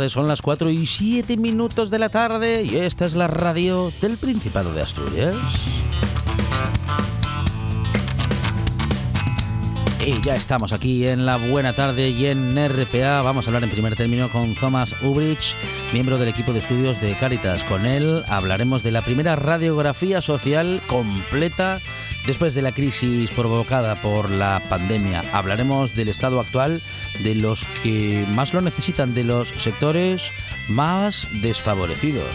[0.00, 0.12] Tardes.
[0.12, 4.16] Son las 4 y 7 minutos de la tarde y esta es la radio del
[4.16, 5.34] Principado de Asturias.
[10.04, 13.20] Y ya estamos aquí en la buena tarde y en RPA.
[13.20, 15.54] Vamos a hablar en primer término con Thomas Ubrich,
[15.92, 17.62] miembro del equipo de estudios de Caritas.
[17.64, 21.78] Con él hablaremos de la primera radiografía social completa
[22.26, 25.22] después de la crisis provocada por la pandemia.
[25.32, 26.80] Hablaremos del estado actual
[27.22, 30.30] de los que más lo necesitan, de los sectores
[30.68, 32.30] más desfavorecidos.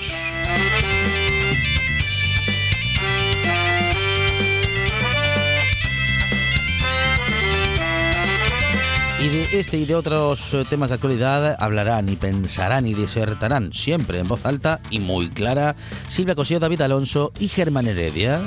[9.25, 14.19] Y de este y de otros temas de actualidad hablarán y pensarán y disertarán siempre
[14.19, 15.75] en voz alta y muy clara
[16.09, 18.39] Silvia Cosío, David Alonso y Germán Heredia.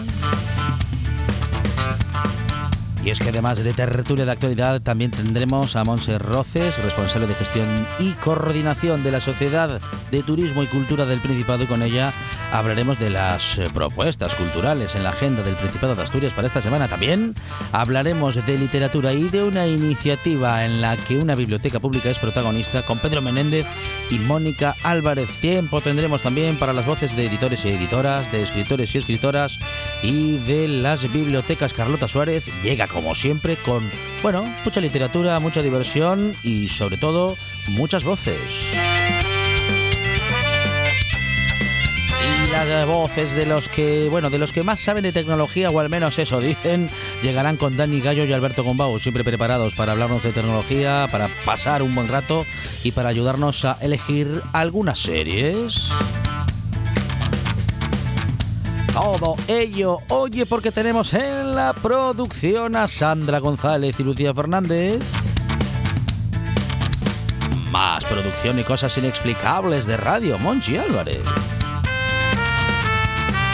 [3.05, 7.35] Y es que además de tertulia de actualidad, también tendremos a Monse Roces, responsable de
[7.35, 7.67] gestión
[7.99, 12.13] y coordinación de la Sociedad de Turismo y Cultura del Principado, y con ella
[12.53, 16.61] hablaremos de las eh, propuestas culturales en la agenda del Principado de Asturias para esta
[16.61, 16.89] semana.
[16.89, 17.35] También
[17.73, 22.83] hablaremos de literatura y de una iniciativa en la que una biblioteca pública es protagonista
[22.83, 23.67] con Pedro Menéndez
[24.11, 25.29] y Mónica Álvarez.
[25.41, 29.59] Tiempo tendremos también para las voces de editores y editoras, de escritores y escritoras
[30.03, 31.73] y de las bibliotecas.
[31.73, 33.91] Carlota Suárez llega como siempre con,
[34.23, 37.37] bueno, mucha literatura, mucha diversión y sobre todo
[37.69, 38.39] muchas voces.
[42.21, 45.81] Y las voces de los que, bueno, de los que más saben de tecnología, o
[45.81, 46.89] al menos eso dicen,
[47.23, 51.83] llegarán con Dani Gallo y Alberto Gombau, siempre preparados para hablarnos de tecnología, para pasar
[51.83, 52.47] un buen rato
[52.85, 55.91] y para ayudarnos a elegir algunas series.
[59.01, 65.01] Todo ello, oye, porque tenemos en la producción a Sandra González y Lucía Fernández.
[67.71, 71.21] Más producción y cosas inexplicables de radio, Monchi Álvarez.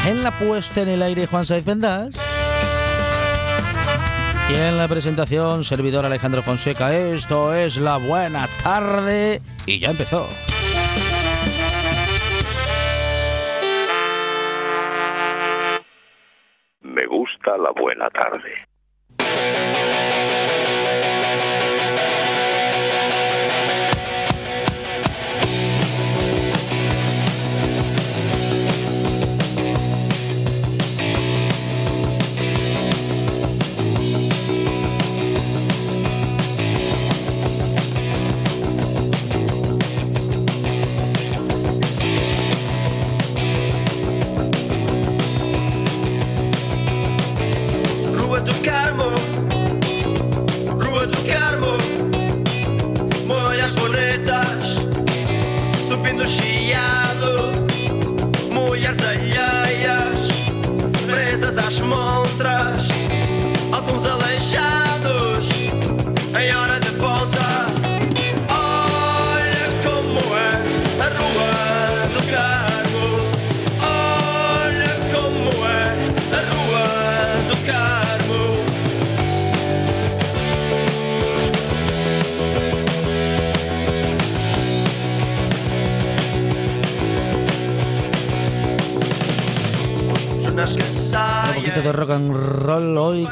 [0.07, 2.15] En la puesta en el aire, Juan Saiz Vendas.
[4.49, 6.97] Y en la presentación, servidor Alejandro Fonseca.
[6.97, 10.27] Esto es la buena tarde y ya empezó.
[17.57, 18.53] La buena tarde.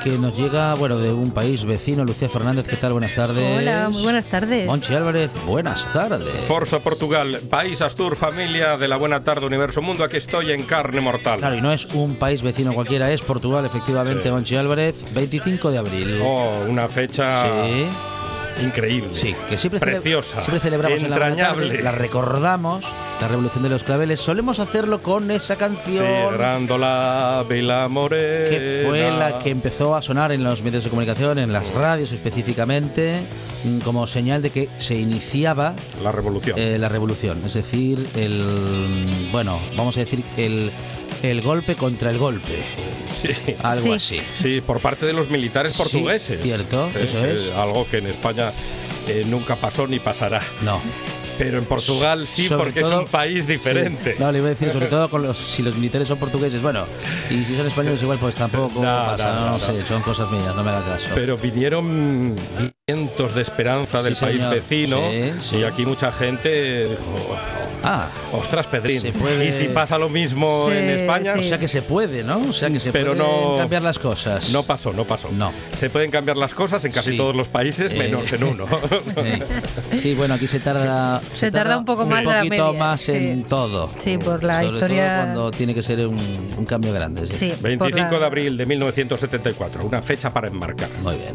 [0.03, 2.05] Que nos llega, bueno, de un país vecino.
[2.05, 2.93] Lucía Fernández, ¿qué tal?
[2.93, 3.59] Buenas tardes.
[3.59, 4.67] Hola, muy buenas tardes.
[4.67, 6.29] Monchi Álvarez, buenas tardes.
[6.49, 10.03] Forza Portugal, país Astur, familia de la buena tarde, universo mundo.
[10.03, 11.39] Aquí estoy en carne mortal.
[11.39, 14.31] Claro, y no es un país vecino cualquiera, es Portugal, efectivamente, Sí.
[14.31, 16.21] Monchi Álvarez, 25 de abril.
[16.25, 17.87] Oh, una fecha Sí,
[18.65, 19.11] increíble.
[19.15, 20.41] sí, que siempre, cele- Preciosa.
[20.41, 21.69] siempre celebramos en la buena entrañable.
[21.69, 22.85] tarde, la recordamos
[23.23, 24.19] la revolución de los claveles.
[24.19, 28.51] Solemos hacerlo con esa Sí, canción Grándola, Vila Morena.
[28.51, 32.11] que fue la que empezó a sonar en los medios de comunicación, en las radios
[32.11, 33.21] específicamente,
[33.63, 36.59] mm, como señal de que se iniciaba La revolución.
[36.59, 37.41] eh, la revolución.
[37.47, 38.43] Es decir, el.
[39.31, 40.73] Bueno, vamos a decir, el,
[41.23, 42.59] el golpe contra el golpe.
[43.23, 43.29] sí.
[43.63, 44.17] Algo Sí.
[44.19, 44.21] así.
[44.43, 46.41] Sí, por parte de los militares Sí, portugueses.
[46.43, 47.41] cierto, Eh, eso es.
[47.43, 48.51] eh, algo que en España
[49.07, 50.43] eh, nunca pasó ni pasará.
[50.65, 50.81] No.
[51.39, 54.13] Pero en Portugal sí, Sobre porque es un país diferente.
[54.15, 54.19] Sí.
[54.23, 56.85] No, le iba a decir, sobre todo con los, si los militares son portugueses, bueno,
[57.31, 60.31] y si son españoles igual, pues tampoco No, pasa, no, no, no, sé, son cosas
[60.31, 61.09] mías, no me haga caso.
[61.15, 62.37] Pero vinieron
[62.87, 64.55] vientos de esperanza del Sí, país señor.
[64.55, 65.01] vecino
[65.41, 65.57] sí.
[65.57, 67.37] y aquí mucha gente dijo,
[67.85, 71.41] ah, ostras Pedrín, Se puede- y si pasa lo mismo Sí, en España, sí.
[71.41, 72.39] o sea que se puede, ¿no?
[72.41, 74.51] O sea que se Pero pueden no- cambiar las cosas.
[74.51, 75.29] no pasó, no pasó.
[75.33, 75.53] No.
[75.73, 77.17] Se pueden cambiar las cosas en casi Sí.
[77.17, 78.67] todos los países, Eh, menos en uno.
[78.71, 79.43] Sí.
[80.03, 81.21] Sí, bueno, aquí se tarda.
[81.35, 83.13] Se tarda un poco más de la poquito media, más sí.
[83.13, 83.91] en todo.
[84.03, 86.19] Sí, por la Sobre historia- todo cuando tiene que ser un,
[86.57, 87.27] un cambio grande.
[87.31, 87.37] Sí.
[87.39, 90.89] Sí, por 25 la- de abril de 1974, una fecha para enmarcar.
[91.03, 91.35] Muy bien.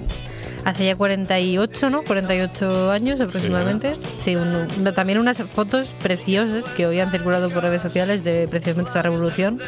[0.67, 2.01] Hace ya 48, ¿no?
[2.03, 3.93] 48 años aproximadamente.
[4.19, 8.89] Sí, un- también unas fotos preciosas que hoy han circulado por redes sociales de precisamente
[8.91, 9.59] esa revolución,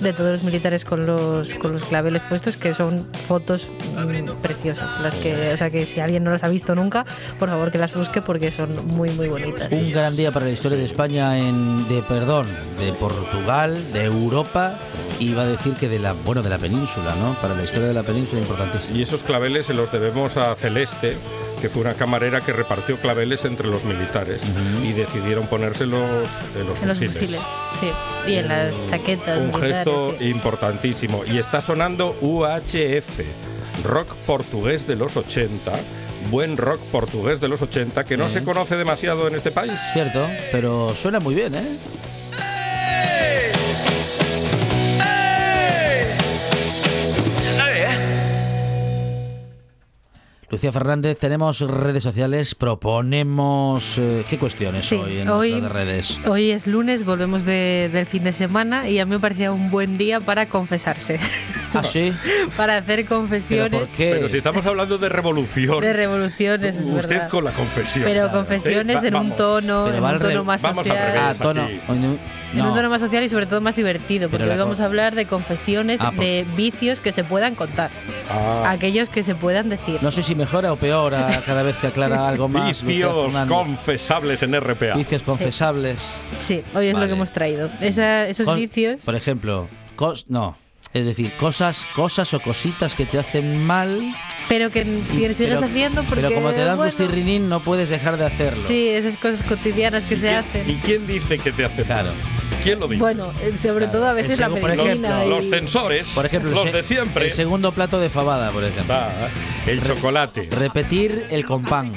[0.00, 3.66] de todos los militares con los, con los claveles puestos, que son fotos
[3.96, 4.88] mm, preciosas.
[5.02, 7.04] Las que, o sea, que si alguien no las ha visto nunca,
[7.38, 9.68] por favor que las busque porque son muy, muy bonitas.
[9.70, 12.46] Un gran día para la historia de España, en, de perdón,
[12.78, 14.78] de Portugal, de Europa,
[15.18, 17.34] y va a decir que de la, bueno, de la península, ¿no?
[17.42, 18.96] Para la historia de la península importantísimo.
[18.98, 21.16] Y esos claveles se los debemos a Celeste,
[21.60, 24.42] que fue una camarera que repartió claveles entre los militares
[24.84, 26.08] y decidieron ponérselos
[26.58, 27.16] en los En los fusiles.
[27.18, 27.40] fusiles,
[27.80, 27.88] sí.
[28.30, 29.40] Y en las chaquetas.
[29.40, 30.26] Un gesto sí.
[30.28, 31.22] importantísimo.
[31.26, 33.20] Y está sonando UHF,
[33.84, 35.72] rock portugués de los 80.
[36.30, 38.34] Buen rock portugués de los 80 que no Sí.
[38.34, 39.78] se conoce demasiado en este país.
[39.92, 41.76] Cierto, pero suena muy bien, ¿eh?
[50.56, 53.98] Lucía Fernández, tenemos redes sociales, proponemos...
[53.98, 56.18] eh, ¿Qué cuestiones Sí, hoy en hoy- nuestras redes?
[56.26, 59.70] Hoy es lunes, volvemos de- del fin de semana y a mí me parecía un
[59.70, 61.20] buen día para confesarse,
[61.74, 62.10] ¿Ah, sí?
[62.56, 64.12] para hacer ¿Pero confesiones por qué?
[64.14, 67.28] Pero si estamos hablando de revolución, de revoluciones, es usted verdad.
[67.28, 68.04] con la confesión.
[68.06, 71.06] Pero confesiones Eh, va- en un tono, en un tono más vamos al social.
[71.12, 71.20] revés.
[71.22, 71.38] Ah, aquí.
[71.40, 71.62] tono...
[71.88, 71.94] no,
[72.54, 72.74] En un no.
[72.74, 76.00] tono más social y sobre todo más divertido, porque hoy vamos a hablar de confesiones
[76.00, 77.90] Ah, por- de vicios que se puedan contar,
[78.30, 79.98] Ah, aquellos que se puedan decir.
[80.00, 82.80] No sé si mejora o peora cada vez que aclara algo más.
[82.84, 84.94] Vicios confesables en RPA.
[84.96, 85.98] Vicios confesables.
[86.46, 87.06] Sí, hoy es Vale.
[87.06, 87.68] lo que hemos traído.
[87.80, 89.00] Esa- esos Con- vicios.
[89.04, 89.66] Por ejemplo,
[89.96, 90.56] cos- no.
[90.94, 94.00] Es decir, cosas, cosas o cositas que te hacen mal.
[94.48, 96.22] Pero que sigues pero- haciendo porque.
[96.22, 98.68] Pero como te dan bueno, gustirrinín, no puedes dejar de hacerlo.
[98.68, 100.70] Sí, esas cosas cotidianas que se ¿Quién- hacen.
[100.70, 101.86] ¿Y quién dice que te hace mal?
[101.86, 102.10] Claro.
[102.66, 103.00] ¿Quién lo dice?
[103.00, 103.92] Bueno, eh, sobre Claro.
[103.92, 105.08] todo a veces la segu- por medicina.
[105.08, 107.26] ejemplo, y- los censores, Por ejemplo, los de siempre.
[107.26, 108.96] El segundo plato de fabada, por ejemplo.
[109.66, 110.48] El chocolate.
[110.50, 111.92] Repetir el compán.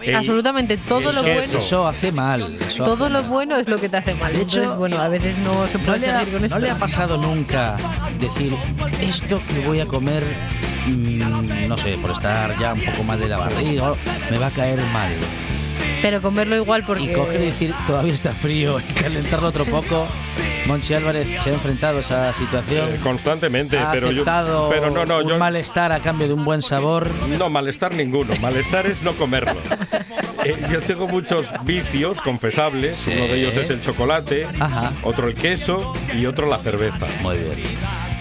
[0.00, 1.58] el- Absolutamente todo lo bueno.
[1.58, 2.58] Eso hace mal.
[2.60, 3.30] eso Todo hace lo mal.
[3.30, 4.32] bueno es lo que te hace mal.
[4.32, 6.46] De hecho, Entonces, bueno, a veces no se ¿No puede le, ha, salir con no
[6.46, 6.58] esto.
[6.60, 7.76] le ha pasado nunca
[8.20, 8.54] decir
[9.00, 10.22] esto que voy a comer,
[10.86, 13.94] mm, no sé, por estar ya un poco mal de la barriga,
[14.30, 15.10] me va a caer mal?
[16.02, 17.04] Pero comerlo igual porque.
[17.04, 20.06] Y coger y decir, todavía está frío y calentarlo otro poco.
[20.66, 22.94] Monchi Álvarez se ha enfrentado a esa situación.
[22.94, 24.24] Eh, constantemente, ha pero yo.
[24.68, 25.38] Pero no, no, un yo.
[25.38, 27.08] malestar a cambio de un buen sabor.
[27.38, 28.34] No, malestar ninguno.
[28.40, 29.60] Malestar es no comerlo.
[30.44, 32.98] Eh, yo tengo muchos vicios confesables.
[32.98, 33.10] Sí.
[33.12, 34.92] Uno de ellos es el chocolate, Ajá.
[35.02, 37.08] otro el queso y otro la cerveza.
[37.20, 37.56] Muy bien.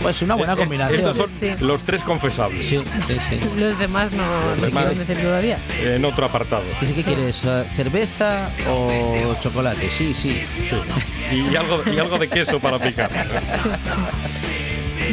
[0.01, 0.99] Pues una buena Eh, combinación.
[0.99, 1.51] Estos son Sí.
[1.59, 2.65] los tres confesables.
[2.65, 3.39] Sí, sí, sí.
[3.57, 4.23] Los demás no,
[4.55, 4.83] no demás.
[4.85, 5.57] quieren decir todavía.
[5.81, 6.63] En otro apartado.
[6.81, 7.41] Dice, ¿qué quieres?
[7.45, 9.89] eh, ¿Cerveza o chocolate?
[9.89, 10.43] Sí, sí.
[10.69, 11.35] Sí.
[11.35, 13.09] Y, algo, y algo de queso para picar.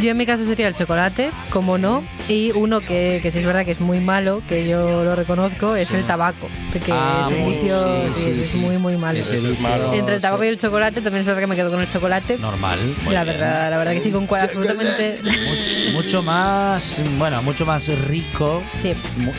[0.01, 3.47] Yo en mi caso sería el chocolate, como no, y uno que, que sí es
[3.47, 5.97] verdad que es muy malo, que yo lo reconozco, es Sí.
[5.97, 8.57] el tabaco, que Ah, es un muy- vicio sí, sí, sí, es sí.
[8.59, 9.19] muy muy malo.
[9.19, 9.93] Ese es malo.
[9.93, 10.49] Entre el tabaco sí.
[10.49, 12.39] y el chocolate también es verdad que me quedo con el chocolate.
[12.39, 12.79] Normal.
[13.11, 13.27] la bien.
[13.39, 18.63] verdad, la verdad que sí, con cual absolutamente Mu- mucho más, bueno, mucho más rico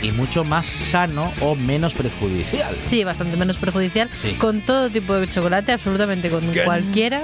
[0.02, 2.76] y mucho más sano o menos perjudicial.
[2.90, 4.10] Sí, bastante menos perjudicial.
[4.22, 4.34] Sí.
[4.34, 7.24] Con todo tipo de chocolate, absolutamente con cualquiera.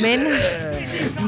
[0.00, 0.32] Menos,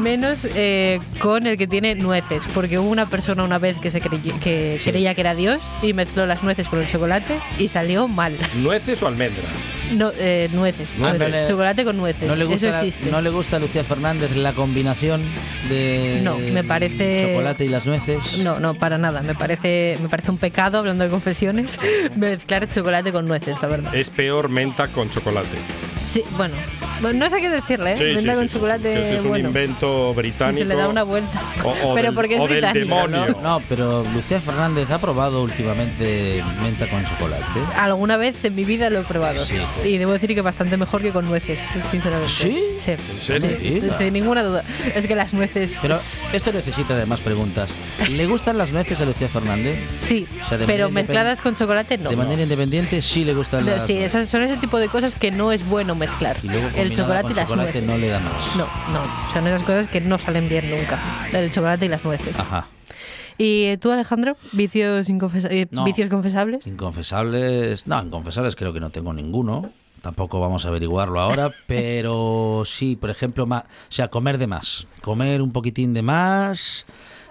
[0.00, 2.46] menos eh, con el que tiene nueces.
[2.54, 5.92] Porque hubo una persona una vez que se crey- que creía que era Dios y
[5.92, 8.36] mezcló las nueces con el chocolate y salió mal.
[8.56, 9.44] ¿Nueces o almendras?
[9.92, 11.30] No, eh, nueces, no nueces.
[11.34, 12.26] le- chocolate con nueces.
[12.28, 13.10] ¿No le, gusta, Eso existe.
[13.10, 15.22] ¿No le gusta a Lucía Fernández la combinación
[15.68, 18.38] de No, me parece- chocolate y las nueces?
[18.38, 19.20] No, no, para nada.
[19.22, 21.78] Me parece, me parece un pecado, hablando de confesiones,
[22.16, 23.94] mezclar chocolate con nueces, la verdad.
[23.94, 25.56] Es peor menta con chocolate.
[26.12, 26.54] Sí, bueno,
[27.00, 27.98] Bueno, no sé qué decirle, ¿eh?
[27.98, 29.48] Sí, sí, Menta sí, con sí, chocolate, ese es un bueno.
[29.48, 30.58] invento británico.
[30.60, 31.42] se le da una vuelta.
[31.64, 32.84] O- o pero del- porque es o del británico.
[32.84, 33.26] demonio.
[33.42, 37.42] No, no, pero Lucía Fernández ha probado últimamente menta con chocolate.
[37.76, 39.44] Alguna vez en mi vida lo he probado.
[39.44, 39.56] Sí.
[39.84, 41.60] Y debo decir que bastante mejor que con nueces,
[41.90, 42.28] sinceramente.
[42.32, 42.62] ¿Sí?
[42.78, 42.90] Sí.
[42.92, 43.50] ¿En serio?
[43.60, 43.98] Sí, Mira.
[43.98, 44.64] sin ninguna duda.
[44.94, 45.78] Es que las nueces.
[45.82, 45.98] Pero
[46.32, 47.70] esto necesita de más preguntas.
[48.08, 49.78] ¿Le gustan las nueces a Lucía Fernández?
[50.06, 52.10] Sí, O sea, de pero mezcladas con chocolate no.
[52.10, 54.14] De manera independiente sí le gustan No, las sí, nueces.
[54.14, 56.36] esas son ese tipo de cosas que no es bueno mezclar.
[56.42, 57.84] Y luego El chocolate y las chocolate nueces.
[57.84, 58.56] no le da más.
[58.56, 60.98] No, no, son esas cosas que no salen bien nunca.
[61.32, 62.38] El chocolate y las nueces.
[62.38, 62.66] Ajá.
[63.36, 64.36] ¿Y tú, Alejandro?
[64.52, 65.84] ¿Vicios, inconfesa- eh, No.
[65.84, 66.66] ¿vicios confesables?
[66.66, 67.86] Inconfesables.
[67.86, 69.70] No, inconfesables creo que no tengo ninguno.
[70.02, 74.86] Tampoco vamos a averiguarlo ahora, pero sí, por ejemplo, ma- o sea, comer de más.
[75.02, 76.86] Comer un poquitín de más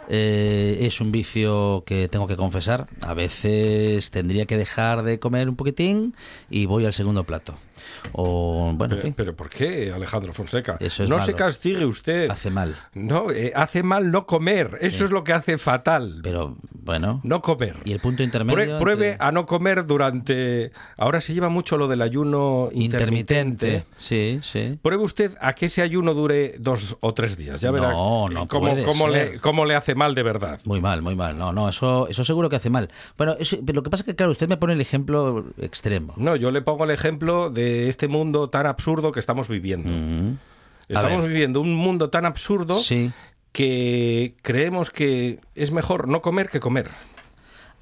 [0.09, 2.87] eh, es un vicio que tengo que confesar.
[3.01, 6.15] A veces tendría que dejar de comer un poquitín
[6.49, 7.55] y voy al segundo plato.
[8.13, 10.77] O, bueno, en Pero, fin, pero ¿por qué, Alejandro Fonseca?
[10.79, 12.29] Eso es no se castigue usted.
[12.29, 12.75] hace mal.
[12.93, 14.77] No, eh, hace mal no comer.
[14.81, 16.19] Eso es lo que hace fatal.
[16.23, 17.21] Pero, bueno.
[17.23, 17.75] No comer.
[17.85, 18.79] Y el punto Prue- intermedio.
[18.79, 20.71] pruebe entre- a no comer durante.
[20.97, 23.67] Ahora se lleva mucho lo del ayuno intermitente.
[23.67, 23.85] intermitente.
[23.97, 24.79] Sí, sí.
[24.81, 27.61] Pruebe usted a que ese ayuno dure dos o tres días.
[27.61, 29.33] Ya verá No, no cómo, puede cómo ser.
[29.33, 30.59] le, cómo le hace mal de verdad.
[30.65, 31.37] Muy mal, muy mal.
[31.37, 32.89] No, no, eso, eso seguro que hace mal.
[33.17, 36.13] Bueno, eso- pero lo que pasa es que, claro, usted me pone el ejemplo extremo.
[36.17, 39.89] No, yo le pongo el ejemplo de este mundo tan absurdo que estamos viviendo.
[39.89, 40.37] Mm.
[40.87, 43.11] Estamos viviendo un mundo tan absurdo Sí.
[43.51, 46.89] que creemos que es mejor no comer que comer.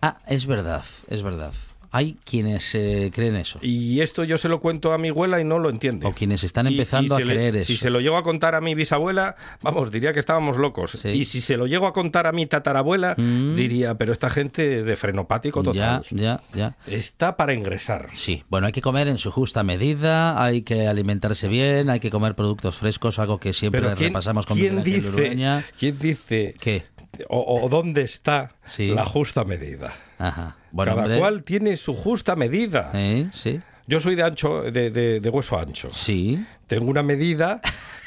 [0.01, 1.53] Ah, es verdad, es verdad.
[1.93, 3.59] Hay quienes eh, creen eso.
[3.61, 6.07] Y esto yo se lo cuento a mi abuela y no lo entiende.
[6.07, 7.67] O quienes están Y- empezando y a se le- creer eso.
[7.67, 10.91] Si se lo llego a contar a mi bisabuela, vamos, diría que estábamos locos.
[11.01, 11.09] Sí.
[11.09, 13.55] Y si se lo llego a contar a mi tatarabuela, Mm.
[13.55, 16.05] diría, pero esta gente de frenopático Ya, total.
[16.11, 16.75] ya, ya.
[16.87, 18.07] Está para ingresar.
[18.13, 22.09] Sí, bueno, hay que comer en su justa medida, hay que alimentarse bien, hay que
[22.09, 25.65] comer productos frescos, algo que siempre Pero ¿quién, repasamos con quién dice, Urueña.
[25.77, 26.83] ¿quién dice ¿Qué?
[27.27, 28.87] o, o dónde está Sí.
[28.95, 29.91] la justa medida?
[30.17, 30.55] Ajá.
[30.71, 32.91] Bueno, Cada hombre, cual tiene su justa medida.
[32.93, 33.29] ¿eh?
[33.33, 35.89] Sí, Yo soy de ancho, de, de- de hueso ancho.
[35.93, 36.45] sí.
[36.67, 37.59] Tengo una medida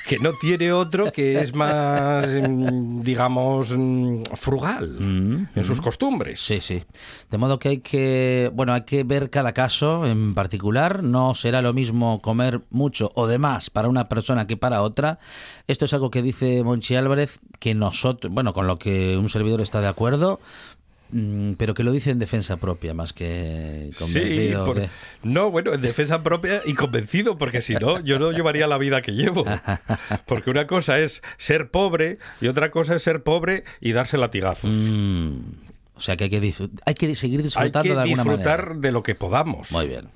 [0.08, 6.40] que no tiene otro que es más, mm, digamos, mm, frugal Mm, en sus costumbres.
[6.40, 6.82] Sí, sí.
[7.30, 11.02] De modo que hay que, bueno, hay que ver cada caso en particular.
[11.02, 15.18] No será lo mismo comer mucho o de más para una persona que para otra.
[15.68, 19.60] Esto es algo que dice Monchi Álvarez, que nosotros, bueno, con lo que un servidor
[19.60, 20.40] está de acuerdo,
[21.56, 24.64] pero que lo dice en defensa propia más que Sí, convencido.
[24.64, 24.88] por- que-
[25.22, 29.00] no, bueno, en defensa propia y convencido, porque si no, yo no llevaría la vida
[29.02, 29.44] que llevo.
[30.26, 34.70] Porque una cosa es ser pobre y otra cosa es ser pobre y darse latigazos.
[34.76, 35.38] Mm,
[35.94, 38.60] o sea que hay que, disfrut- hay que seguir Hay disfrutando que de alguna disfrutar
[38.68, 38.80] manera.
[38.80, 39.70] de lo que podamos.
[39.70, 40.08] Muy bien.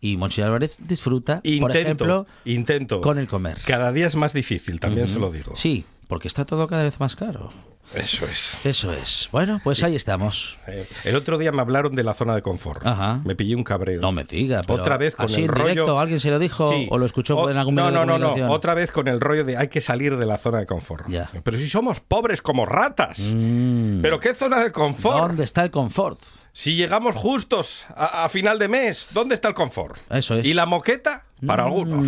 [0.00, 3.00] Y Monchi Álvarez disfruta, Intento, por ejemplo, intento.
[3.00, 3.58] con el comer.
[3.66, 5.54] Cada día es más difícil, también se lo digo.
[5.56, 7.52] Sí, porque está todo cada vez más caro.
[7.94, 8.58] Eso es.
[8.64, 9.28] Eso es.
[9.32, 10.58] Bueno, pues ahí estamos.
[10.66, 12.84] Eh, El otro día me hablaron de la zona de confort.
[12.86, 13.20] Ajá.
[13.24, 14.00] Me pillé un cabreo.
[14.00, 16.00] No me diga, pero Otra vez con así el en directo, rollo.
[16.00, 16.88] ¿alguien se lo dijo Sí.
[16.90, 18.52] o lo escuchó O- en algún No, medio no, de no, no.
[18.52, 21.08] Otra vez con el rollo de hay que salir de la zona de confort.
[21.08, 21.30] Ya.
[21.42, 23.18] Pero si somos pobres como ratas.
[23.34, 24.02] Mm.
[24.02, 25.28] ¿Pero qué zona de confort?
[25.28, 26.20] ¿Dónde está el confort?
[26.52, 29.98] Si llegamos justos a, a final de mes, ¿dónde está el confort?
[30.10, 30.44] Eso es.
[30.44, 31.24] ¿Y la moqueta?
[31.46, 32.06] Para algunos.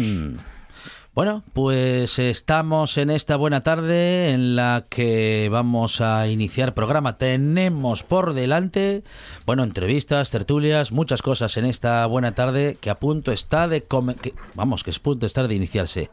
[1.19, 7.19] Bueno, pues estamos en esta buena tarde en la que vamos a iniciar programa.
[7.19, 9.03] Tenemos por delante,
[9.45, 14.33] bueno, entrevistas, tertulias, muchas cosas en esta buena tarde que a punto está de que,
[14.55, 16.09] vamos, que es punto estar de iniciarse.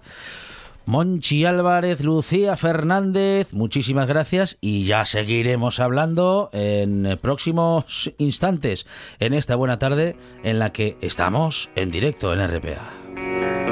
[0.87, 8.87] Monchi Álvarez, Lucía Fernández, muchísimas gracias y ya seguiremos hablando en próximos instantes
[9.19, 13.64] en esta buena tarde en la que estamos en directo en RPA.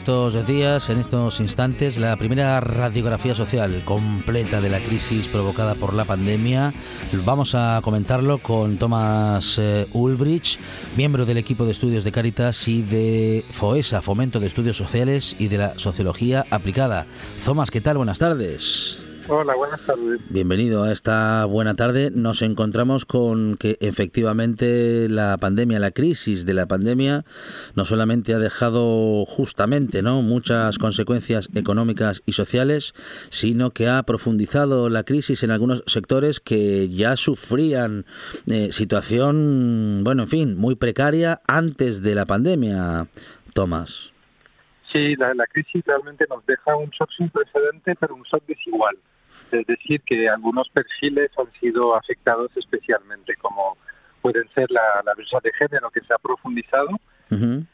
[0.00, 5.92] Estos días, en estos instantes, la primera radiografía social completa de la crisis provocada por
[5.92, 6.72] la pandemia.
[7.26, 10.58] Vamos a comentarlo con Thomas eh, Ulbrich,
[10.96, 15.48] miembro del equipo de estudios de Caritas y de FOESA, Fomento de Estudios Sociales y
[15.48, 17.06] de la Sociología Aplicada.
[17.44, 17.98] Thomas, ¿qué tal?
[17.98, 19.09] Buenas tardes.
[19.32, 20.20] Hola, buenas tardes.
[20.28, 22.10] Bienvenido a esta buena tarde.
[22.12, 27.24] Nos encontramos con que efectivamente la pandemia, la crisis de la pandemia,
[27.76, 30.22] no solamente ha dejado justamente ¿no?
[30.22, 32.92] muchas consecuencias económicas y sociales,
[33.28, 38.06] sino que ha profundizado la crisis en algunos sectores que ya sufrían
[38.48, 43.06] eh, situación, bueno, en fin, muy precaria antes de la pandemia,
[43.54, 44.12] Tomás.
[44.92, 48.96] Sí, la, la crisis realmente nos deja un shock sin precedente, pero un shock desigual.
[49.52, 53.76] Es decir, que algunos perfiles han sido afectados especialmente, como
[54.20, 56.88] pueden ser la, la brecha de género que se ha profundizado.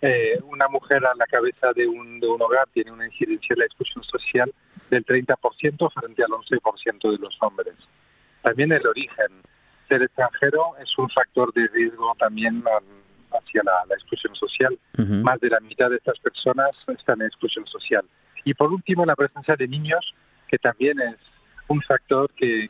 [0.03, 3.61] Eh, una mujer a la cabeza de un, de un hogar tiene una incidencia de
[3.61, 4.53] la exclusión social
[4.91, 7.75] del 30% frente al 11% de los hombres.
[8.43, 9.43] También el origen.
[9.89, 12.63] Ser extranjero es un factor de riesgo también
[13.33, 14.79] hacia la, la exclusión social.
[15.23, 18.05] Más de la mitad de estas personas están en exclusión social.
[18.45, 20.15] Y por último, la presencia de niños,
[20.49, 21.17] que también es
[21.69, 22.69] un factor que,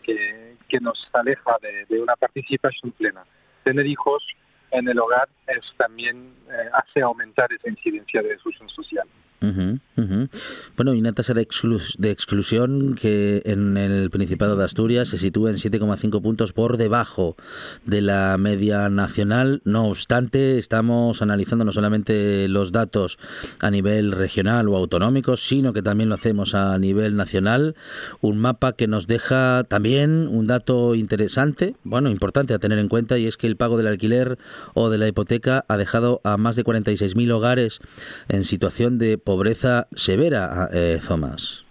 [0.69, 3.25] que, nos aleja de, de, una participación plena.
[3.65, 4.23] Tener hijos
[4.71, 9.07] en el hogar es también eh, hace aumentar esa incidencia de exclusión social.
[9.41, 15.19] Bueno, y una tasa de, exclu de, exclusión que en el Principado de Asturias se
[15.19, 17.37] sitúa en 7,5 puntos por debajo
[17.85, 19.63] de la media nacional.
[19.65, 23.19] No obstante, estamos analizando no solamente los datos
[23.61, 27.75] a nivel regional o autonómico, sino que también lo hacemos a nivel nacional.
[28.21, 33.19] Un mapa que nos deja también un dato interesante, bueno, importante a tener en cuenta,
[33.19, 34.39] y es que el pago del alquiler
[34.75, 37.81] o de la hipoteca ha dejado a más de 46.000 hogares
[38.29, 41.67] en situación de pobreza severa, eh, Thomas.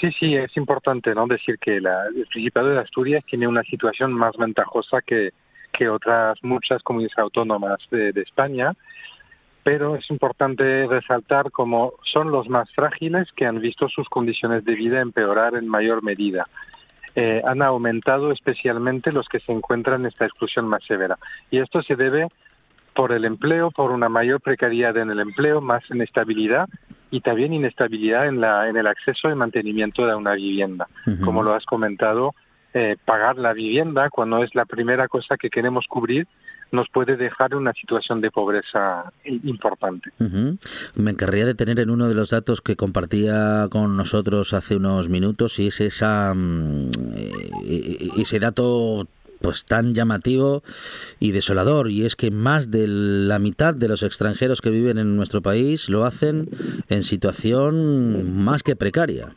[0.00, 4.12] Sí, sí, es importante no decir que la, el Principado de Asturias tiene una situación
[4.12, 5.30] más ventajosa que,
[5.72, 8.72] que otras muchas comunidades autónomas de, España,
[9.62, 14.74] pero es importante resaltar cómo son los más frágiles que han visto sus condiciones de
[14.74, 16.48] vida empeorar en mayor medida.
[17.14, 21.18] Eh, han aumentado especialmente los que se encuentran en esta exclusión más severa.
[21.50, 22.28] Y esto se debe
[22.98, 26.68] por el empleo, por una mayor precariedad en el empleo, más inestabilidad
[27.12, 30.88] y también inestabilidad en, la, en el acceso y mantenimiento de una vivienda.
[31.06, 31.24] Uh -huh.
[31.24, 32.34] Como lo has comentado,
[32.74, 36.26] eh, pagar la vivienda cuando es la primera cosa que queremos cubrir
[36.72, 40.10] nos puede dejar una situación de pobreza importante.
[40.18, 40.58] Uh -huh.
[40.96, 45.60] Me querría detener en uno de los datos que compartía con nosotros hace unos minutos
[45.60, 46.90] y es esa, um,
[48.16, 49.06] ese dato
[49.40, 50.62] pues tan llamativo
[51.18, 55.16] y desolador y es que más de la mitad de los extranjeros que viven en
[55.16, 56.48] nuestro país lo hacen
[56.88, 59.34] en situación más que precaria.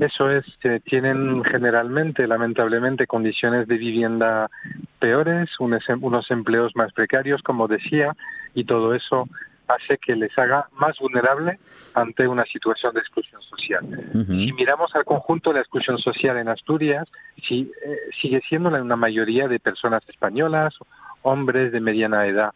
[0.00, 4.50] Eso es, eh, tienen generalmente, lamentablemente, condiciones de vivienda
[4.98, 8.16] peores, unos, unos empleos más precarios, como decía,
[8.54, 9.28] y todo eso
[9.68, 11.58] hace que les haga más vulnerable
[11.94, 13.84] ante una situación de exclusión social.
[13.84, 14.44] Uh -huh.
[14.46, 17.08] Si miramos al conjunto de la exclusión social en Asturias,
[17.46, 20.74] si, eh, sigue siendo una mayoría de personas españolas,
[21.22, 22.52] hombres de mediana edad,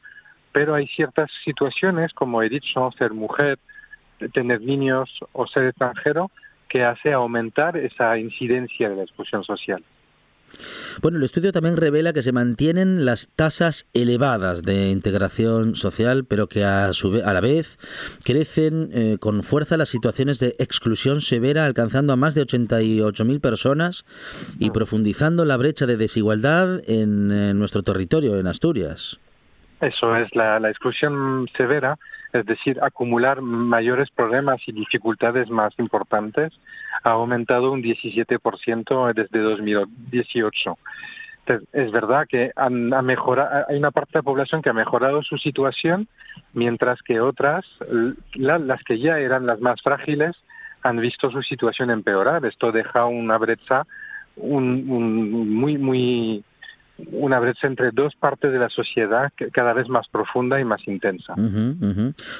[0.52, 3.58] pero hay ciertas situaciones, como he dicho, ser mujer,
[4.32, 6.30] tener niños o ser extranjero,
[6.68, 9.82] que hace aumentar esa incidencia de la exclusión social.
[11.02, 16.48] Bueno, el estudio también revela que se mantienen las tasas elevadas de integración social, pero
[16.48, 17.78] que a, su vez, a la vez
[18.24, 24.04] crecen eh, con fuerza las situaciones de exclusión severa, alcanzando a más de 88.000 personas
[24.58, 29.18] y profundizando la brecha de desigualdad en, nuestro territorio, en Asturias.
[29.80, 31.98] Eso es la exclusión severa,
[32.40, 36.52] es decir, acumular mayores problemas y dificultades más importantes,
[37.02, 40.78] ha aumentado un 17% desde 2018.
[41.40, 45.22] Entonces, es verdad que ha mejorado, hay una parte de la población que ha mejorado
[45.22, 46.08] su situación,
[46.54, 47.64] mientras que otras,
[48.34, 50.34] la, las que ya eran las más frágiles,
[50.82, 52.44] han visto su situación empeorar.
[52.44, 53.84] Esto deja una brecha
[54.36, 56.44] muy, muy
[57.12, 61.34] una brecha entre dos partes de la sociedad cada vez más profunda y más intensa.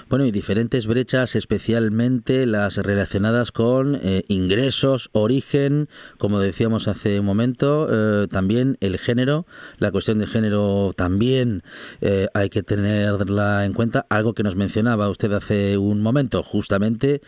[0.09, 5.89] Bueno, y diferentes brechas, especialmente las relacionadas con eh, ingresos, origen,
[6.19, 9.47] como decíamos hace un momento, eh, también el género,
[9.79, 11.63] la cuestión de género también
[12.01, 17.21] eh, hay que tenerla en cuenta, algo que nos mencionaba usted hace un momento, justamente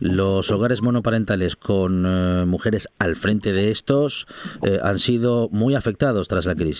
[0.00, 2.04] los hogares monoparentales con
[2.48, 4.26] mujeres al frente de estos
[4.82, 6.73] han sido muy afectados tras la crisis.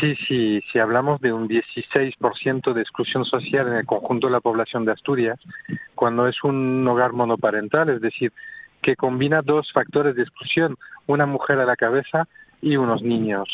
[0.00, 4.40] Sí, sí, si hablamos de un 16% de exclusión social en el conjunto de la
[4.40, 5.40] población de Asturias,
[5.94, 8.32] cuando es un hogar monoparental, es decir,
[8.82, 12.28] que combina dos factores de exclusión, una mujer a la cabeza
[12.60, 13.48] y unos niños,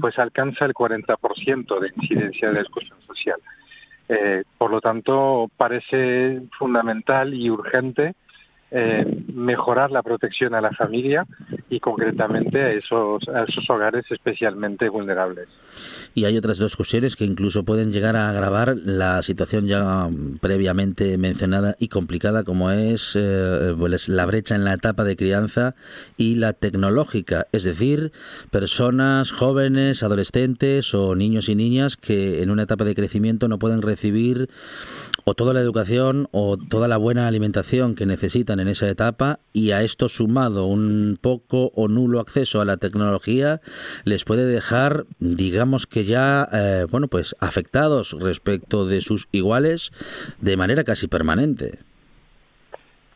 [0.00, 3.40] pues alcanza el 40% de incidencia de exclusión social.
[4.08, 8.14] Eh, por lo tanto, parece fundamental y urgente
[8.70, 11.26] eh, mejorar la protección a la familia
[11.70, 15.48] y concretamente a esos, a esos hogares especialmente vulnerables.
[16.14, 20.08] Y hay otras dos cuestiones que incluso pueden llegar a agravar la situación ya
[20.40, 25.76] previamente mencionada y complicada, como es eh, pues, la brecha en la etapa de crianza
[26.16, 28.10] y la tecnológica, es decir,
[28.50, 33.82] personas jóvenes, adolescentes o niños y niñas que en una etapa de crecimiento no pueden
[33.82, 34.48] recibir
[35.24, 39.70] o toda la educación o toda la buena alimentación que necesitan en esa etapa y
[39.70, 43.60] a esto sumado un poco o nulo acceso a la tecnología
[44.04, 49.92] les puede dejar digamos que ya eh, bueno pues afectados respecto de sus iguales
[50.40, 51.78] de manera casi permanente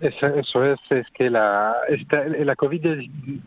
[0.01, 2.85] Eso, eso es, es que la, esta, la COVID,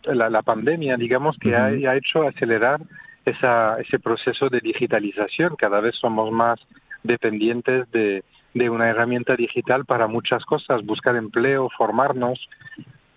[0.04, 2.80] la, la pandemia, digamos que ha, ha hecho acelerar
[3.24, 5.56] esa, ese proceso de digitalización.
[5.56, 6.58] Cada vez somos más
[7.04, 12.38] dependientes de, de una herramienta digital para muchas cosas, buscar empleo, formarnos,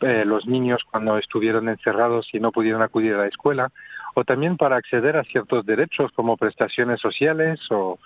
[0.01, 3.71] eh, los niños cuando estuvieron encerrados y no pudieron acudir a la escuela,
[4.15, 7.97] o también para acceder a ciertos derechos como prestaciones sociales o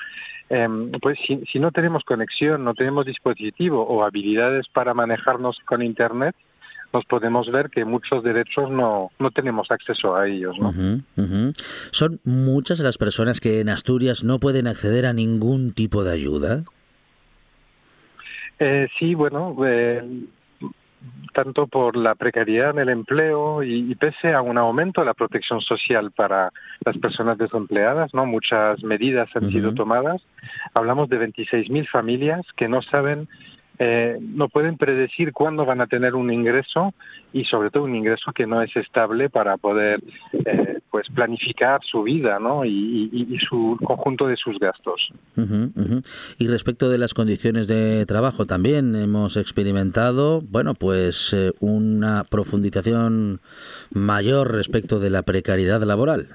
[0.49, 5.81] em, pues si, si no tenemos conexión, no tenemos dispositivo o habilidades para manejarnos con
[5.81, 6.35] internet,
[6.93, 10.71] nos podemos ver que muchos derechos no, no tenemos acceso a ellos, ¿no?
[11.91, 16.63] Son muchas las personas que en Asturias no pueden acceder a ningún tipo de ayuda
[18.59, 20.01] Eh, sí, bueno, eh,
[21.33, 25.13] tanto por la precariedad en el empleo y, y pese a un aumento de la
[25.13, 26.51] protección social para
[26.85, 30.21] las personas desempleadas, no muchas medidas han sido tomadas.
[30.73, 33.27] Hablamos de 26.000 familias que no saben,
[33.79, 36.93] eh, no pueden predecir cuándo van a tener un ingreso
[37.33, 42.03] y sobre todo un ingreso que no es estable para poder, eh, pues, planificar su
[42.03, 42.63] vida, ¿no?
[42.63, 45.11] Y, y- su conjunto de sus gastos.
[46.39, 53.41] Y respecto de las condiciones de trabajo, también hemos experimentado, bueno, pues eh, una profundización
[53.91, 56.29] mayor respecto de la precariedad laboral.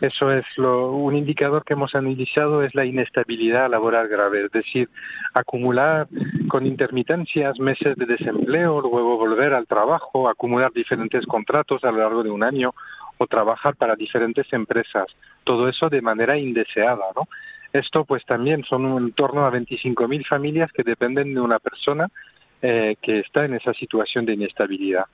[0.00, 4.88] Eso es lo, un indicador que hemos analizado es la inestabilidad laboral grave, es decir,
[5.34, 6.06] acumular
[6.48, 12.22] con intermitencias meses de desempleo, luego volver al trabajo, acumular diferentes contratos a lo largo
[12.22, 12.74] de un año
[13.18, 15.06] o trabajar para diferentes empresas,
[15.42, 17.26] todo eso de manera indeseada, ¿no?
[17.72, 22.08] Esto pues también son en torno a 25.000 familias que dependen de una persona
[22.62, 25.04] eh, que está en esa situación de inestabilidad.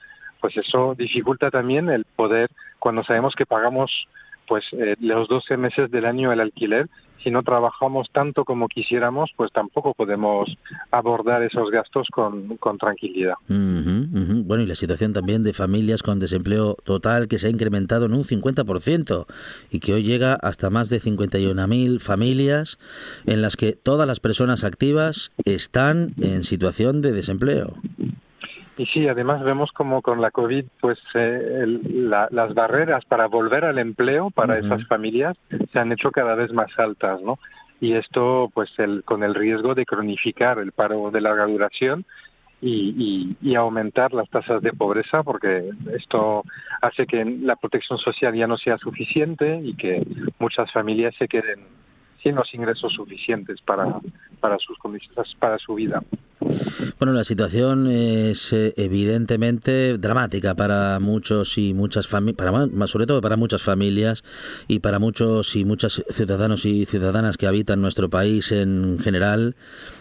[0.40, 4.06] Pues eso dificulta también el poder, cuando sabemos que pagamos
[4.46, 6.88] pues eh, los 12 meses del año el alquiler,
[7.24, 10.54] si no trabajamos tanto como quisiéramos, pues tampoco podemos
[10.90, 13.34] abordar esos gastos con, con tranquilidad.
[13.48, 18.12] Bueno, y la situación también de familias con desempleo total que se ha incrementado en
[18.12, 19.26] un 50%
[19.70, 22.78] y que hoy llega hasta más de 51.000 familias
[23.24, 27.72] en las que todas las personas activas están en situación de desempleo.
[28.76, 33.26] Y sí, además vemos como con la COVID, pues eh, el- la- las barreras para
[33.26, 35.36] volver al empleo para esas familias
[35.72, 37.38] se han hecho cada vez más altas, ¿no?
[37.80, 42.04] Y esto, pues, el, con el riesgo de cronificar el paro de larga duración
[42.60, 42.94] y,
[43.42, 46.42] y- y aumentar las tasas de pobreza, porque esto
[46.80, 50.02] hace que la protección social ya no sea suficiente y que
[50.38, 51.60] muchas familias se queden
[52.24, 54.00] sin los ingresos suficientes para,
[54.40, 56.02] para sus condiciones, para su vida.
[56.98, 63.36] Bueno, la situación es eh, evidentemente dramática para muchos y muchas familias, sobre todo para
[63.36, 64.24] muchas familias
[64.68, 69.54] y para muchos y muchas ciudadanos y ciudadanas que habitan nuestro país en general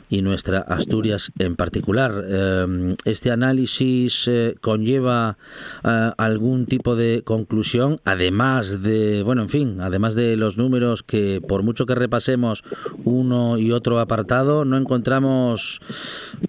[0.09, 2.11] y nuestra Asturias en particular.
[2.27, 5.37] Eh, este análisis eh, conlleva
[6.17, 11.63] algún tipo de conclusión, además de, bueno, en fin, además de los números que por
[11.63, 12.63] mucho que repasemos
[13.03, 15.81] uno y otro apartado, no encontramos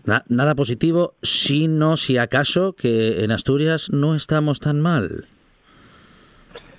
[0.05, 5.24] na- nada positivo, sino si acaso que en Asturias no estamos tan mal.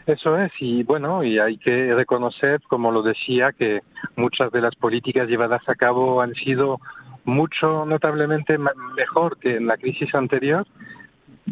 [0.05, 3.81] Eso es, y bueno, y hay que reconocer, como lo decía, que
[4.15, 6.79] muchas de las políticas llevadas a cabo han sido
[7.23, 8.59] mucho notablemente
[8.95, 10.67] mejor que en la crisis anterior,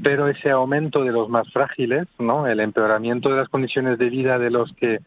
[0.04, 2.46] pero ese aumento de los más frágiles, ¿no?
[2.46, 5.00] El empeoramiento de las condiciones de vida de los que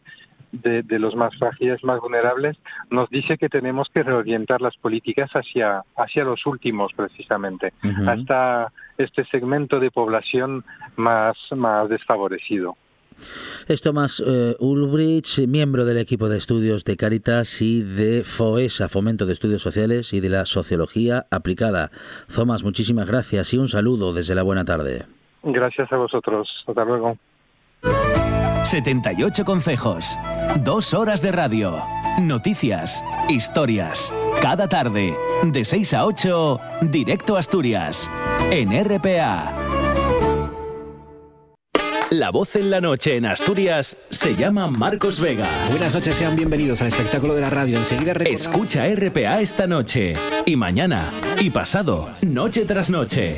[0.61, 2.57] de, de los más frágiles, más vulnerables,
[2.89, 7.73] nos dice que tenemos que reorientar las políticas hacia hacia los últimos precisamente,
[8.05, 10.63] hasta este segmento de población
[10.95, 12.75] más más desfavorecido.
[13.67, 19.25] Es Tomás eh, Ulbrich, miembro del equipo de estudios de Caritas y de FOESA, Fomento
[19.25, 21.89] de Estudios Sociales y de la Sociología Aplicada.
[22.33, 25.05] Tomás, muchísimas gracias y un saludo desde la buena tarde.
[25.43, 26.47] Gracias a vosotros.
[26.67, 27.17] Hasta luego.
[28.67, 30.19] 78 consejos,
[30.59, 31.81] dos horas de radio,
[32.19, 34.11] noticias, historias.
[34.41, 38.11] Cada tarde, de 6 a 8, directo a Asturias,
[38.51, 39.53] en RPA.
[42.09, 45.47] La voz en la noche en Asturias se llama Marcos Vega.
[45.69, 47.77] Buenas noches, sean bienvenidos al espectáculo de la radio.
[47.77, 50.13] Enseguida Escucha RPA esta noche,
[50.45, 53.37] y mañana, y pasado, noche tras noche.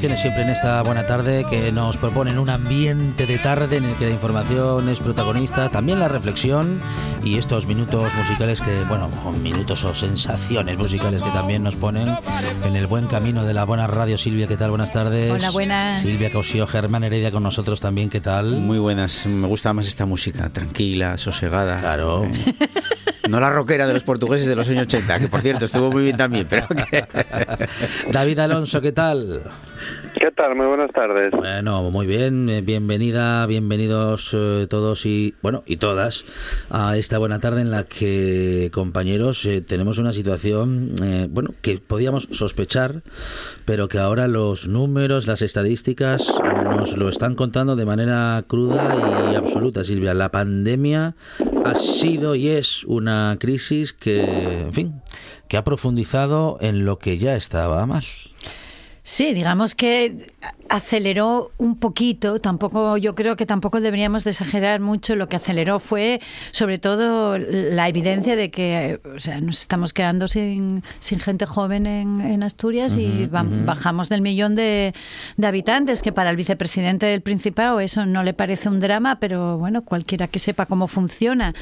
[0.00, 3.94] Canciones siempre en esta buena tarde que nos proponen un ambiente de tarde en el
[3.96, 6.80] que la información es protagonista, también la reflexión
[7.22, 9.10] y estos minutos musicales que, bueno,
[9.42, 12.08] minutos o sensaciones musicales que también nos ponen
[12.64, 14.16] en el buen camino de la buena radio.
[14.16, 14.70] Silvia, ¿qué tal?
[14.70, 15.32] Buenas tardes.
[15.32, 16.00] Hola, buenas.
[16.00, 18.56] Silvia Causío, Germán Heredia con nosotros también, ¿qué tal?
[18.56, 21.78] Muy buenas, me gusta más esta música, tranquila, sosegada.
[21.78, 22.24] Claro.
[22.24, 22.54] Eh,
[23.28, 26.04] No la rockera de los portugueses de los años 80, que por cierto estuvo muy
[26.04, 27.04] bien también, pero que...
[28.12, 29.42] David Alonso, ¿qué tal?
[30.18, 30.56] ¿Qué tal?
[30.56, 31.32] Muy buenas tardes.
[31.32, 36.24] Bueno, muy bien, eh, bienvenida, bienvenidos eh, todos y bueno y todas
[36.70, 41.78] a esta buena tarde en la que compañeros eh, tenemos una situación eh, bueno que
[41.78, 43.02] podíamos sospechar,
[43.64, 46.32] pero que ahora los números, las estadísticas
[46.70, 50.14] nos lo están contando de manera cruda y absoluta, Silvia.
[50.14, 51.14] La pandemia
[51.64, 55.02] ha sido y es una crisis que, en fin,
[55.48, 58.04] que ha profundizado en lo que ya estaba mal.
[59.02, 60.32] Sí, digamos que
[60.70, 65.80] aceleró un poquito, tampoco yo creo que tampoco deberíamos de exagerar mucho, lo que aceleró
[65.80, 66.20] fue
[66.52, 71.86] sobre todo la evidencia de que o sea, nos estamos quedando sin, sin gente joven
[71.86, 74.94] en, en Asturias y bajamos del millón de,
[75.36, 79.58] de habitantes, que para el vicepresidente del Principado eso no le parece un drama, pero
[79.58, 81.52] bueno, cualquiera que sepa cómo funciona,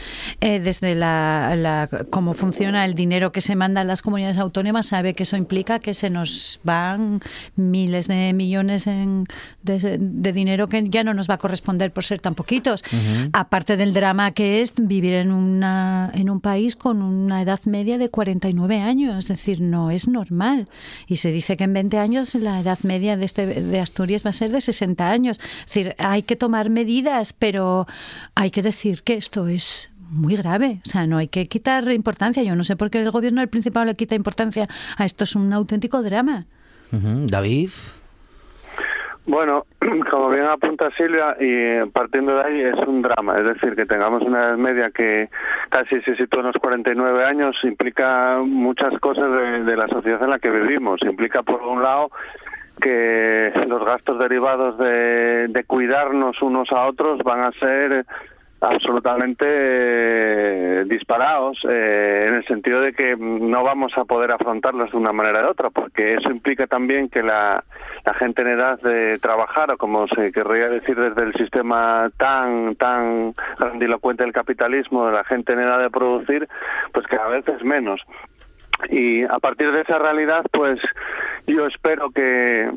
[0.41, 4.87] eh, desde la, la- cómo funciona el dinero que se manda a las comunidades autónomas,
[4.87, 7.21] sabe que eso implica que se nos van
[7.57, 9.25] miles de millones en-
[9.63, 12.85] de, de dinero que ya no nos va a corresponder por ser tan poquitos.
[13.33, 17.99] Aparte del drama que es vivir en, una, en un país con una edad media
[17.99, 20.69] de 49 años, es decir, no es normal.
[21.07, 24.31] Y se dice que en 20 años la edad media de, este, de Asturias va
[24.31, 25.41] a ser de 60 años.
[25.61, 27.87] Es decir, hay que tomar medidas, pero
[28.35, 30.81] hay que decir que esto es muy grave.
[30.87, 32.43] O sea, no hay que quitar importancia.
[32.43, 35.25] Yo no sé por qué el gobierno del Principado le quita importancia a esto.
[35.25, 36.47] Es un auténtico drama.
[37.27, 37.71] David.
[39.29, 39.67] Bueno,
[40.11, 43.39] como bien apunta Silvia, y partiendo de ahí es un drama.
[43.39, 45.29] Es decir, que tengamos una edad media que
[45.69, 49.31] casi se sitúa en los 49 años implica muchas cosas
[49.67, 51.03] de, la sociedad en la que vivimos.
[51.03, 52.11] Implica, por un lado,
[52.81, 58.07] que los gastos derivados de, de cuidarnos unos a otros van a ser
[58.61, 64.97] absolutamente eh, disparados eh, en el sentido de que no vamos a poder afrontarlos de
[64.97, 67.63] una manera o de otra porque eso implica también que la,
[68.05, 72.75] la gente en edad de trabajar o como se querría decir desde el sistema tan
[72.75, 76.49] tan grandilocuente del capitalismo de la gente en edad de producir
[76.93, 78.01] pues cada vez es menos.
[78.91, 80.81] Y a partir de esa realidad pues
[81.47, 82.71] yo espero que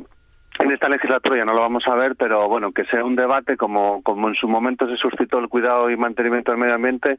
[0.61, 3.57] en esta legislatura ya no lo vamos a ver, pero bueno, que sea un debate
[3.57, 7.17] como, como en su momento se suscitó el cuidado y mantenimiento del medio ambiente,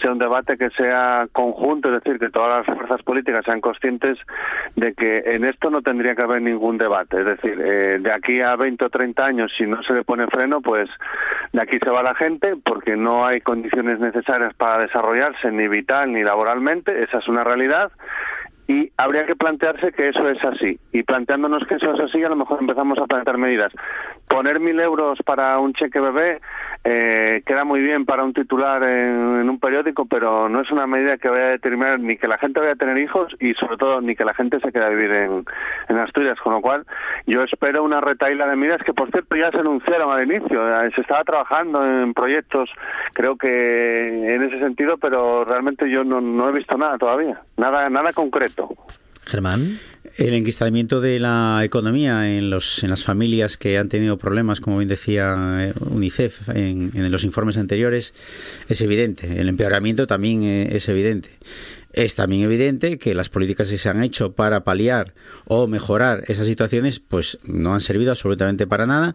[0.00, 4.18] sea un debate que sea conjunto, es decir, que todas las fuerzas políticas sean conscientes
[4.76, 7.20] de que en esto no tendría que haber ningún debate.
[7.20, 10.26] Es decir, eh, de aquí a 20 o 30 años, si no se le pone
[10.26, 10.88] freno, pues
[11.52, 16.12] de aquí se va la gente porque no hay condiciones necesarias para desarrollarse ni vital
[16.12, 17.92] ni laboralmente, esa es una realidad
[18.72, 20.78] y habría que plantearse que eso es así.
[20.92, 23.72] Y planteándonos que eso es así, a lo mejor empezamos a plantear medidas.
[24.28, 26.40] Poner mil euros para un cheque bebé
[26.84, 31.18] eh, queda muy bien para un titular en, un periódico, pero no es una medida
[31.18, 34.00] que vaya a determinar ni que la gente vaya a tener hijos y sobre todo
[34.00, 35.44] ni que la gente se quede a vivir en,
[35.98, 36.38] Asturias.
[36.40, 36.84] Con lo cual,
[37.26, 40.82] yo espero una retaila de medidas que, por cierto, ya se anunciaron al inicio.
[40.82, 42.70] Eh, se estaba trabajando en proyectos,
[43.12, 47.90] creo que en ese sentido, pero realmente yo no, no he visto nada todavía, nada,
[47.90, 48.61] nada concreto.
[49.24, 49.78] Germán.
[50.16, 54.78] El enquistamiento de la economía en, los, en las familias que han tenido problemas, como
[54.78, 58.12] bien decía eh, UNICEF en, en los informes anteriores,
[58.68, 59.40] es evidente.
[59.40, 61.30] El empeoramiento también eh, es evidente.
[61.92, 65.14] Es también evidente que las políticas que se han hecho para paliar
[65.46, 69.14] o mejorar esas situaciones, pues no han servido absolutamente para nada.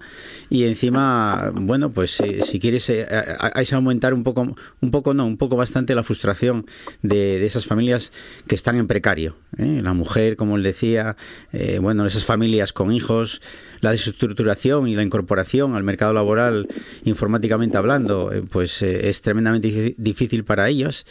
[0.49, 3.07] Y encima, bueno, pues eh, si quieres, eh,
[3.39, 6.67] hay que aumentar un poco, un poco no, un poco bastante la frustración
[7.01, 8.11] de, de esas familias
[8.47, 9.35] que están en precario.
[9.57, 9.81] ¿eh?
[9.81, 11.17] La mujer, como él decía,
[11.51, 13.41] eh, bueno, esas familias con hijos,
[13.81, 16.67] la desestructuración y la incorporación al mercado laboral
[17.05, 21.05] informáticamente hablando, eh, pues eh, es tremendamente difí- difícil para ellos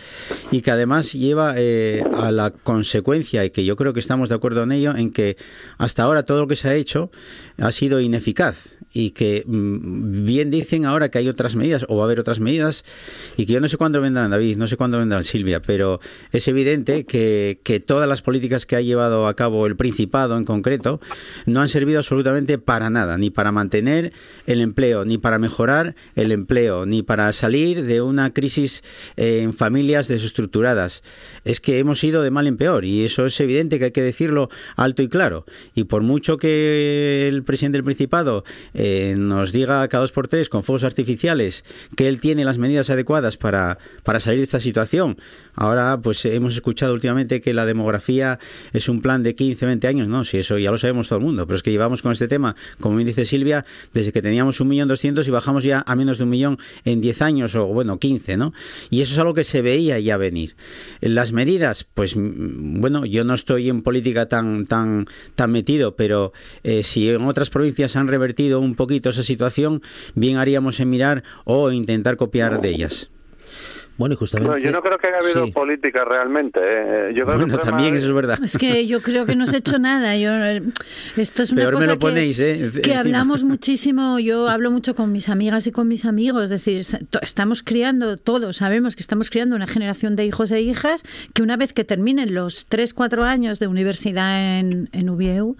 [0.50, 4.34] y que además lleva eh, a la consecuencia, y que yo creo que estamos de
[4.34, 5.36] acuerdo en ello, en que
[5.78, 7.10] hasta ahora todo lo que se ha hecho
[7.58, 12.04] ha sido ineficaz y que mm, bien dicen ahora que hay otras medidas o va
[12.04, 12.82] a haber otras medidas
[13.36, 16.00] y que yo no sé cuándo vendrán David, no sé cuándo vendrán Silvia, pero
[16.32, 20.46] es evidente que, que todas las políticas que ha llevado a cabo el Principado en
[20.46, 20.98] concreto
[21.44, 24.14] no han servido absolutamente para nada, ni para mantener
[24.46, 28.82] el empleo, ni para mejorar el empleo, ni para salir de una crisis
[29.18, 31.02] eh, en familias desestructuradas.
[31.44, 34.02] Es que hemos ido de mal en peor y eso es evidente que hay que
[34.02, 35.44] decirlo alto y claro.
[35.74, 38.85] Y por mucho que el presidente del Principado eh,
[39.18, 41.64] nos diga cada dos por tres con fuegos artificiales
[41.96, 45.18] que él tiene las medidas adecuadas para, para salir de esta situación,
[45.54, 48.38] ahora pues hemos escuchado últimamente que la demografía
[48.72, 51.24] es un plan de 15, 20 años, no, si eso ya lo sabemos todo el
[51.24, 54.60] mundo, pero es que llevamos con este tema, como bien dice Silvia, desde que teníamos
[54.60, 57.66] un millón doscientos y bajamos ya a menos de un millón en 10 años o
[57.66, 58.52] bueno, 15, ¿no?
[58.90, 60.56] Y eso es algo que se veía ya venir.
[61.00, 66.82] Las medidas, pues bueno, yo no estoy en política tan tan tan metido, pero eh,
[66.82, 69.82] si en otras provincias han revertido un poquito esa situación,
[70.14, 73.10] bien haríamos en mirar o intentar copiar de ellas.
[73.98, 74.50] Bueno, y justamente.
[74.50, 75.52] Bueno, yo no creo que haya habido Sí.
[75.52, 76.60] política realmente.
[76.62, 77.14] ¿eh?
[77.14, 78.38] Yo creo que Bueno, problema también eso es verdad.
[78.44, 80.14] Es que yo creo que no se ha hecho nada.
[80.18, 80.62] Yo, eh,
[81.16, 82.70] esto es una Peor me cosa lo ponéis, que, ¿eh?
[82.82, 84.18] Que hablamos muchísimo.
[84.18, 86.44] Yo hablo mucho con mis amigas y con mis amigos.
[86.44, 86.82] Es decir,
[87.22, 91.56] estamos criando, todos sabemos que estamos criando una generación de hijos e hijas que una
[91.56, 95.56] vez que terminen los 3, 4 años de universidad en, en UBIEU,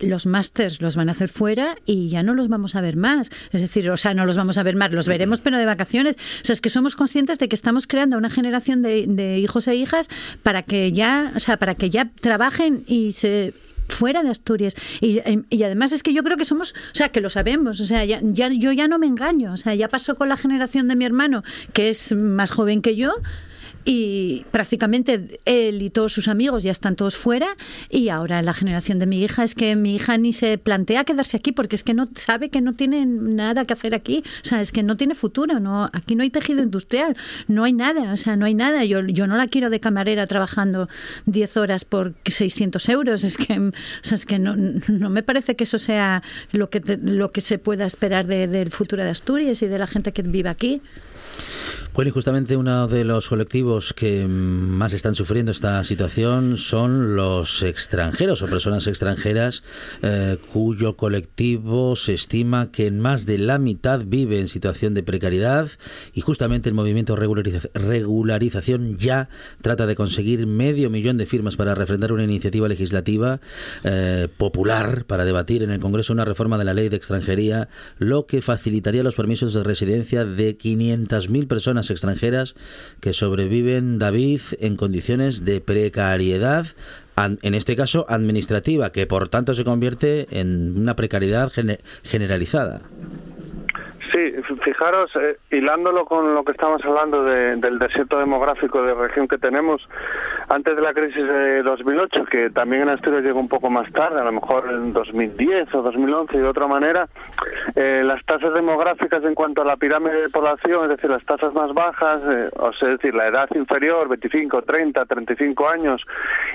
[0.00, 3.30] los másters los van a hacer fuera y ya no los vamos a ver más.
[3.52, 6.16] Es decir, o sea, no los vamos a ver más, los veremos pero de vacaciones.
[6.16, 9.74] O sea, es que somos conscientes de que estamos creando una generación de, hijos e
[9.74, 10.08] hijas
[10.42, 13.54] para que ya, o sea, para que ya trabajen y se
[13.88, 17.20] fuera de Asturias y, y además es que yo creo que somos o sea que
[17.20, 20.14] lo sabemos o sea ya, ya yo ya no me engaño o sea ya pasó
[20.14, 23.12] con la generación de mi hermano que es más joven que yo
[23.84, 27.48] y prácticamente él y todos sus amigos ya están todos fuera.
[27.90, 31.36] Y ahora la generación de mi hija es que mi hija ni se plantea quedarse
[31.36, 34.60] aquí porque es que no sabe que no tiene nada que hacer aquí, o sea,
[34.60, 37.16] es que no tiene futuro, no aquí no hay tejido industrial,
[37.48, 40.26] no hay nada, o sea, no hay nada, yo, yo no la quiero de camarera
[40.26, 40.88] trabajando
[41.26, 45.56] 10 horas por 600 euros, es que, o sea, es que no, no me parece
[45.56, 49.10] que eso sea lo que, te- lo que se pueda esperar de- del futuro de
[49.10, 50.80] Asturias y de la gente que vive aquí.
[51.94, 57.62] Bueno, y justamente uno de los colectivos que más están sufriendo esta situación son los
[57.62, 59.62] extranjeros o personas extranjeras
[60.02, 65.04] eh, cuyo colectivo se estima que en más de la mitad vive en situación de
[65.04, 65.68] precariedad
[66.12, 69.28] y justamente el movimiento regulariza- regularización ya
[69.62, 73.40] trata de conseguir medio millón de firmas para refrendar una iniciativa legislativa
[73.84, 77.68] eh, popular para debatir en el Congreso una reforma de la ley de extranjería,
[77.98, 82.54] lo que facilitaría los permisos de residencia de 500.000 personas extranjeras
[83.00, 86.66] que sobreviven, David, en condiciones de precariedad,
[87.16, 92.82] en este caso administrativa, que por tanto se convierte en una precariedad gene- generalizada.
[94.14, 99.26] Sí, fijaros, eh, hilándolo con lo que estamos hablando de- del desierto demográfico de región
[99.26, 99.88] que tenemos,
[100.48, 104.20] antes de la crisis de 2008, que también en Asturias llegó un poco más tarde,
[104.20, 107.08] a lo mejor en 2010 o 2011 de otra manera,
[107.74, 111.52] eh, las tasas demográficas en cuanto a la pirámide de población, es decir, las tasas
[111.52, 116.00] más bajas, eh, o sea, es decir, la edad inferior, 25, 30, 35 años,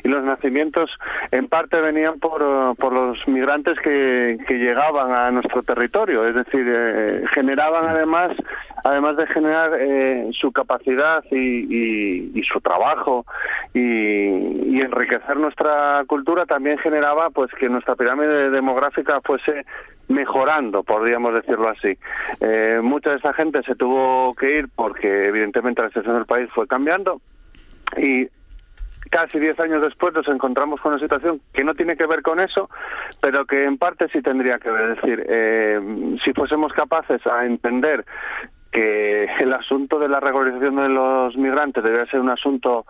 [0.05, 0.89] y los nacimientos
[1.31, 2.41] en parte venían por,
[2.77, 6.65] por los migrantes que, que llegaban a nuestro territorio, es decir,
[7.49, 8.31] generaban además,
[8.83, 13.25] además de generar eh, su capacidad y, y- y su trabajo
[13.73, 19.65] y, y enriquecer nuestra cultura, también generaba pues que nuestra pirámide demográfica fuese
[20.09, 21.97] mejorando, podríamos decirlo así.
[22.41, 26.49] Eh, mucha de esa gente se tuvo que ir porque evidentemente la situación del país
[26.53, 27.19] fue cambiando
[27.97, 28.27] y
[29.09, 32.39] casi 10 años después nos encontramos con una situación que no tiene que ver con
[32.39, 32.69] eso,
[33.21, 34.91] pero que en parte sí tendría que ver.
[34.91, 38.05] Es decir, eh, si fuésemos capaces a entender
[38.71, 42.85] que el asunto de la regularización de los migrantes debe ser un asunto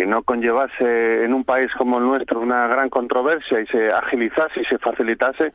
[0.00, 4.62] que no conllevase en un país como el nuestro una gran controversia y se agilizase
[4.62, 5.52] y se facilitase,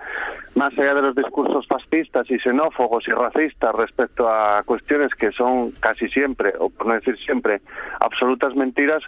[0.53, 5.71] más allá de los discursos fascistas y xenófobos y racistas respecto a cuestiones que son
[5.79, 7.61] casi siempre, o por no decir siempre,
[7.99, 9.01] absolutas mentiras,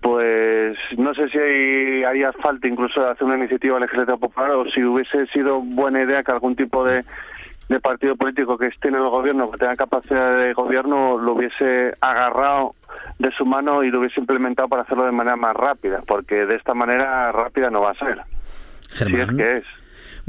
[0.00, 5.26] pues no sé si haría falta incluso hacer una iniciativa legislativa popular o si hubiese
[5.26, 7.04] sido buena idea que algún tipo de
[7.68, 11.92] de partido político que esté en el gobierno, que tenga capacidad de gobierno, lo hubiese
[12.00, 12.74] agarrado
[13.18, 16.56] de su mano y lo hubiese implementado para hacerlo de manera más rápida, porque de
[16.56, 18.20] esta manera rápida no va a ser.
[18.88, 19.36] Si es Germán.
[19.36, 19.64] que es.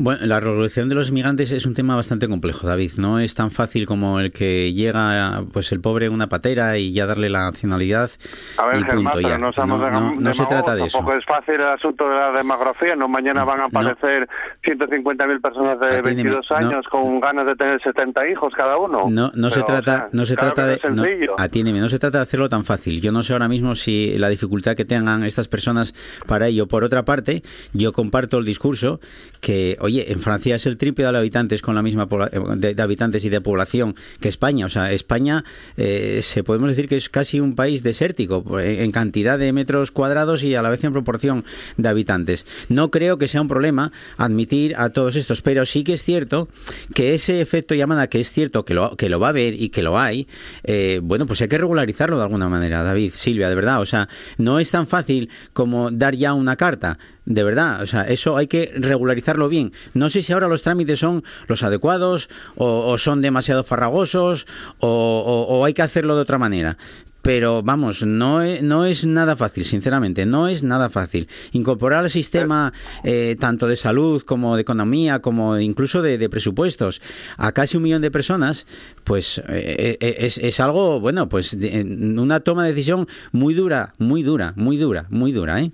[0.02, 2.92] Bueno, la regulación de los inmigrantes es un tema bastante complejo, David.
[2.98, 6.94] No es tan fácil como el que llega, pues el pobre en una patera y
[6.94, 8.10] ya darle la nacionalidad
[8.58, 9.38] A ver, y Germán, punto ya.
[9.38, 11.00] no, no, demagogos, no se trata de eso.
[11.00, 14.30] Tampoco es fácil el asunto de la demografía, no mañana van a aparecer
[14.64, 16.56] 150.000 personas de Atiéndeme, 22 no.
[16.56, 19.08] años con ganas de tener 70 hijos cada uno.
[19.10, 22.00] No, no se trata, o sea, no se claro trata de, no no, no se
[22.00, 23.02] trata de hacerlo tan fácil.
[23.02, 25.94] Yo no sé ahora mismo si la dificultad que tengan estas personas
[26.26, 26.68] para ello.
[26.68, 27.44] Por otra parte,
[27.74, 29.02] yo comparto el discurso
[29.42, 32.82] que, oye, en Francia es el triple de habitantes con la misma eh, de, de
[32.82, 34.66] habitantes y de población que España.
[34.66, 35.44] O sea, España
[35.78, 39.92] eh, se podemos decir que es casi un país desértico eh, en cantidad de metros
[39.92, 41.44] cuadrados y a la vez en proporción
[41.78, 42.46] de habitantes.
[42.70, 46.50] No creo que sea un problema admitir a todos estos, pero sí que es cierto
[46.94, 49.70] que ese efecto llamada, que es cierto que lo, que lo va a haber y
[49.70, 50.28] que lo hay,
[50.64, 53.82] eh, bueno, pues hay que regularizarlo de alguna manera, David, Silvia, de verdad.
[53.82, 56.98] O sea, no es tan fácil como dar ya una carta.
[57.30, 59.72] De verdad, o sea, eso hay que regularizarlo bien.
[59.94, 64.48] No sé si ahora los trámites son los adecuados o, son demasiado farragosos
[64.80, 66.76] o, hay que hacerlo de otra manera.
[67.22, 71.28] Pero vamos, no es, no es nada fácil, sinceramente, no es nada fácil.
[71.52, 72.74] Incorporar al sistema
[73.04, 77.00] eh, tanto de salud como de economía, como incluso de, presupuestos
[77.38, 78.66] a casi un millón de personas,
[79.04, 84.24] pues eh, eh, es, es algo, bueno, pues una toma de decisión muy dura, muy
[84.24, 85.72] dura, muy dura, muy dura, ¿eh?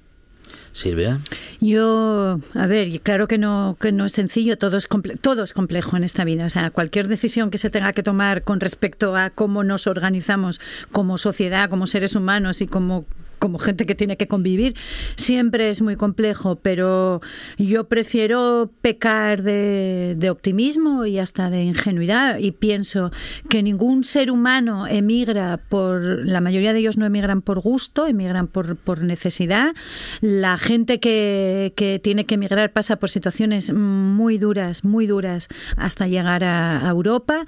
[0.76, 1.20] Silvia.
[1.62, 5.54] Yo, a ver, claro que no, que no es sencillo, todo es, comple- todo es
[5.54, 6.46] complejo en esta vida.
[6.46, 10.60] O sea, cualquier decisión que se tenga que tomar con respecto a cómo nos organizamos
[10.92, 13.06] como sociedad, como seres humanos y como
[13.40, 14.76] como gente que tiene que convivir,
[15.16, 17.22] siempre es muy complejo, pero
[17.58, 23.12] yo prefiero pecar de, optimismo y hasta de ingenuidad y pienso
[23.48, 28.48] que ningún ser humano emigra por, la mayoría de ellos no emigran por gusto, emigran
[28.48, 29.76] por, por necesidad.
[30.22, 36.08] La gente que, que tiene que emigrar pasa por situaciones muy duras, muy duras hasta
[36.08, 37.46] llegar a, a Europa.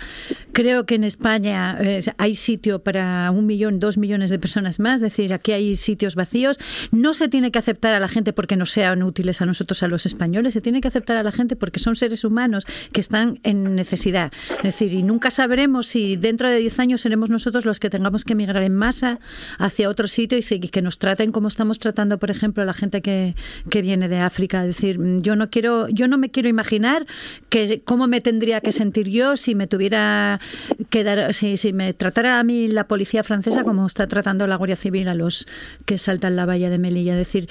[0.52, 4.96] Creo que en España eh, hay sitio para un millón, dos millones de personas más,
[4.96, 6.60] es decir, aquí hay sitios vacíos.
[6.92, 9.88] No se tiene que aceptar a la gente porque no sean útiles a nosotros, a
[9.88, 10.54] los españoles.
[10.54, 14.32] Se tiene que aceptar a la gente porque son seres humanos que están en necesidad.
[14.58, 18.24] Es decir, y nunca sabremos si dentro de 10 años seremos nosotros los que tengamos
[18.26, 19.20] que emigrar en masa
[19.58, 23.02] hacia otro sitio y que nos traten como estamos tratando, por ejemplo, a la gente
[23.02, 23.36] que,
[23.70, 24.66] que viene de África.
[24.66, 27.06] Es decir, yo no quiero, yo no me quiero imaginar
[27.50, 30.40] que cómo me tendría que sentir yo si me tuviera
[30.90, 34.56] que dar, si, si me tratara a mí la policía francesa como está tratando la
[34.58, 35.48] Guardia Civil a los
[35.86, 37.14] que saltan la valla de Melilla.
[37.14, 37.50] Es decir,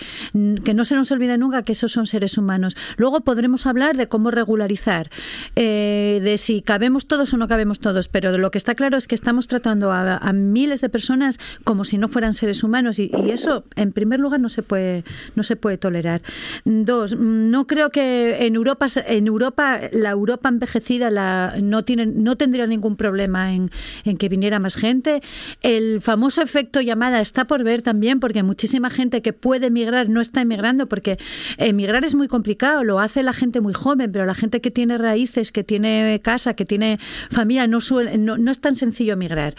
[0.65, 2.77] que no se nos olvide nunca que esos son seres humanos.
[2.97, 5.11] Luego podremos hablar de cómo regularizar,
[5.55, 9.09] eh, de si cabemos todos o no cabemos todos, pero lo que está claro es
[9.09, 13.31] que estamos tratando a, miles de personas como si no fueran seres humanos y, y
[13.31, 15.05] eso, en primer lugar, no se puede,
[15.35, 16.23] no se puede tolerar.
[16.65, 22.37] Dos, no creo que en Europa, en Europa la Europa envejecida la, no, tiene, no
[22.37, 23.71] tendría ningún problema en,
[24.05, 25.23] en que viniera más gente.
[25.63, 30.21] El famoso efecto llamada está por ver también, porque muchísima gente que puede emigrar no
[30.21, 31.19] está emigrando, porque
[31.59, 34.99] emigrar es muy complicado, lo hace la gente muy joven, pero la gente que tiene
[34.99, 36.99] raíces, que tiene casa, que tiene
[37.31, 39.55] familia, no, suele, no, no es tan sencillo emigrar.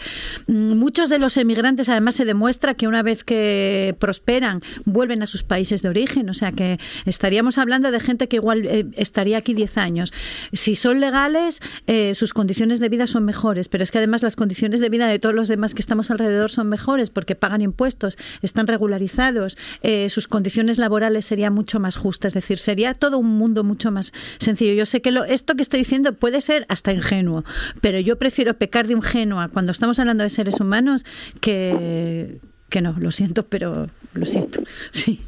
[0.46, 5.26] Mm, Muchos de los emigrantes además se demuestra que una vez que prosperan vuelven a
[5.26, 9.38] sus países de origen, o sea que estaríamos hablando de gente que igual eh, estaría
[9.38, 10.12] aquí 10 años.
[10.52, 14.36] Si son legales, eh, sus condiciones de vida son mejores, pero es que además las
[14.36, 18.16] condiciones de vida de todos los demás que estamos alrededor son mejores porque pagan impuestos,
[18.42, 23.38] están regularizados, eh, sus condiciones laborales serían mucho más justas, es decir, sería todo un
[23.38, 24.72] mundo mucho más sencillo.
[24.74, 27.44] Yo sé que lo, esto que estoy diciendo puede ser hasta ingenuo,
[27.80, 31.04] pero yo prefiero pecar de ingenua cuando estamos hablando de seres humanos
[31.40, 34.62] que, que no, lo siento, pero lo siento.
[34.90, 35.20] Sí.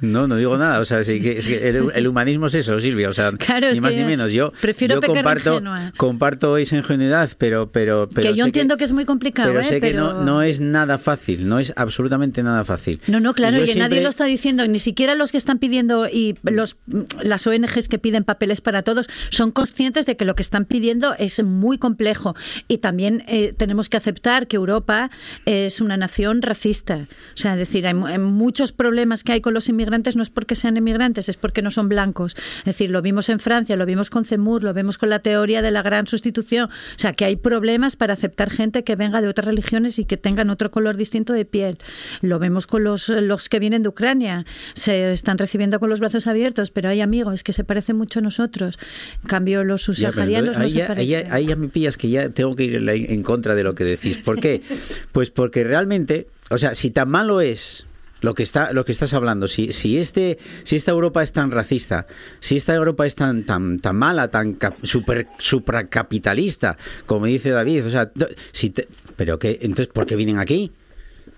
[0.00, 0.78] No, no digo nada.
[0.80, 3.08] O sea, sí que, es que el, el humanismo es eso, Silvia.
[3.08, 4.32] O sea, Claro, ni más ni menos.
[4.32, 5.92] Yo, prefiero yo comparto, ingenua.
[5.96, 9.64] comparto esa ingenuidad, pero, pero, pero que yo entiendo que, es muy complicado, pero ¿eh?
[9.64, 13.00] sé que no, no es nada fácil, no es absolutamente nada fácil.
[13.08, 16.06] No, no, claro, y siempre- nadie lo está diciendo, ni siquiera los que están pidiendo
[16.08, 16.76] y los
[17.22, 21.14] las ONGs que piden papeles para todos son conscientes de que lo que están pidiendo
[21.18, 22.34] es muy complejo
[22.68, 25.10] y también eh, tenemos que aceptar que Europa
[25.44, 27.08] es una nación racista.
[27.34, 30.30] O sea, es decir, hay, hay muchos problemas que hay con los inmigrantes no es
[30.30, 32.36] porque sean inmigrantes, es porque no son blancos.
[32.60, 35.62] Es decir, lo vimos en Francia, lo vimos con Cemur, lo vemos con la teoría
[35.62, 36.68] de la gran sustitución.
[36.68, 40.16] O sea, que hay problemas para aceptar gente que venga de otras religiones y que
[40.16, 41.78] tengan otro color distinto de piel.
[42.20, 44.44] Lo vemos con los, los que vienen de Ucrania.
[44.74, 48.22] Se están recibiendo con los brazos abiertos, pero hay amigos que se parecen mucho a
[48.22, 48.78] nosotros.
[49.22, 51.32] En cambio, los subsaharianos no ahí, se ya, parecen.
[51.32, 54.18] ahí ya me pillas que ya tengo que ir en contra de lo que decís.
[54.18, 54.62] ¿Por qué?
[55.12, 57.87] Pues porque realmente, o sea, si tan malo es
[58.20, 61.50] lo que está lo que estás hablando, si, si este si esta Europa es tan
[61.50, 62.06] racista,
[62.40, 67.86] si esta Europa es tan tan tan mala, tan cap- super supracapitalista, como dice David,
[67.86, 68.10] o sea,
[68.52, 70.70] si te- pero que entonces ¿por qué vienen aquí?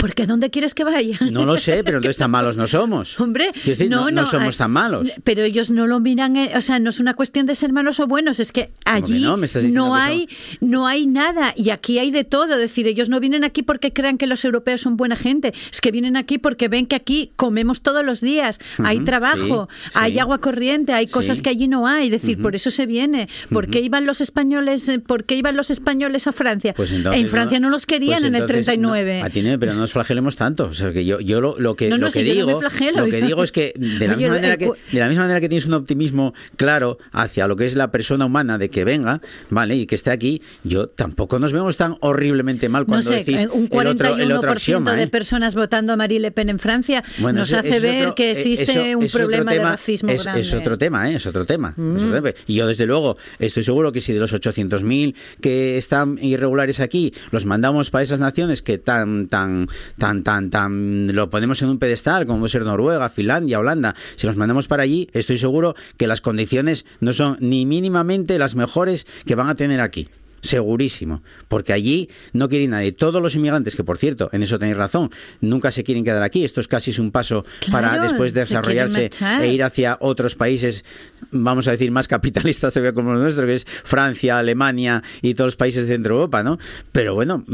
[0.01, 1.19] Porque ¿dónde quieres que vaya?
[1.31, 3.19] No lo sé, pero entonces tan malos no somos.
[3.21, 5.09] Hombre, decir, no, no somos ah, tan malos.
[5.25, 8.01] Pero ellos no lo miran, eh, o sea, no es una cuestión de ser malos
[8.01, 9.25] o buenos, es que allí
[9.71, 9.95] no?
[9.95, 10.29] Hay
[10.61, 13.93] no hay nada y aquí hay de todo, es decir, ellos no vienen aquí porque
[13.93, 17.31] crean que los europeos son buena gente, es que vienen aquí porque ven que aquí
[17.37, 20.19] comemos todos los días, hay trabajo, sí, hay sí.
[20.19, 21.43] agua corriente, hay cosas Sí.
[21.43, 23.29] que allí no hay, es decir, por eso se viene.
[23.51, 26.75] ¿Por qué iban los españoles, eh, por qué iban los españoles a Francia?
[26.75, 29.21] Pues entonces en Francia no, los querían pues en el entonces, 39.
[29.21, 30.65] no, Atiende, pero no nos flagelemos tanto.
[30.67, 32.59] O sea, que yo, yo lo, lo que, No, no, lo que si no digo,
[32.61, 35.09] flagelo, lo que digo es que de la, Oye, misma manera el que de la
[35.09, 38.71] misma manera que tienes un optimismo claro hacia lo que es la persona humana de
[38.71, 39.21] que venga,
[39.51, 43.17] vale, y que esté aquí, yo tampoco nos vemos tan horriblemente mal No cuando sé,
[43.17, 45.09] decís eh, un el otro, el 41% otro axioma, de ¿eh?
[45.09, 48.29] personas votando a Marie Le Pen en Francia Bueno, nos eso- hace ver otro- que
[48.29, 50.41] eh, existe eso- un problema de racismo es, grande.
[50.43, 51.17] es otro tema, ¿eh?
[51.17, 51.71] es otro tema.
[51.77, 52.23] es otro Mm.
[52.23, 52.31] tema.
[52.47, 57.13] Y yo, desde luego, estoy seguro que si de los 800.000 que están irregulares aquí,
[57.31, 59.69] los mandamos para esas naciones que tan, tan,
[59.99, 64.27] tan, tan, tan, lo ponemos en un pedestal, como puede ser Noruega, Finlandia, Holanda, si
[64.27, 69.07] los mandamos para allí, estoy seguro que las condiciones no son ni mínimamente las mejores
[69.27, 70.09] que van a tener aquí.
[70.41, 72.93] Segurísimo, porque allí no quiere nadie.
[72.93, 75.11] Todos los inmigrantes, que por cierto, en eso tenéis razón,
[75.41, 76.45] nunca se quieren quedar aquí.
[76.45, 79.11] Esto es casi un paso para después de desarrollarse
[79.43, 80.85] e ir hacia otros países,
[81.31, 85.57] vamos a decir, más capitalistas como el nuestro, que es Francia, Alemania y todos los
[85.57, 86.59] países de Centro Europa, ¿no?
[86.93, 87.45] Pero bueno,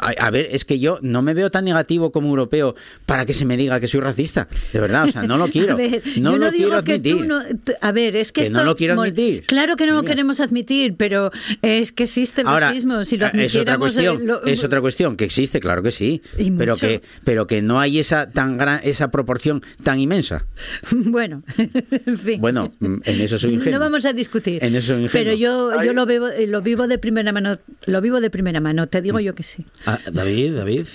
[0.00, 2.74] a, ver, es que yo no me veo tan negativo como europeo
[3.06, 4.48] para que se me diga que soy racista.
[4.72, 5.76] De verdad, o sea, no lo quiero.
[5.76, 7.26] Ver, no lo no quiero admitir.
[7.26, 7.42] no-
[7.80, 9.44] a ver, es que, Que no lo quiero admitir.
[9.46, 11.30] Claro que no lo queremos admitir, pero
[11.62, 13.04] es que existe existe el Ahora, racismo.
[13.04, 15.90] Si lo eh, es otra eh, cuestión, lo- es otra cuestión que existe, claro que
[15.90, 16.22] sí,
[16.56, 20.44] pero que pero que no hay esa tan gran esa proporción tan inmensa.
[21.10, 21.42] Bueno,
[22.06, 22.40] en fin.
[22.40, 23.78] Bueno, mm, en eso soy ingenuo.
[23.78, 24.62] No vamos a discutir.
[24.64, 25.24] En eso soy ingenuo.
[25.24, 27.56] Pero yo, yo lo vivo, eh, lo vivo de primera mano.
[27.86, 28.86] Lo vivo de primera mano.
[28.86, 29.66] Te digo yo que sí.
[29.86, 30.86] Ah, David, David.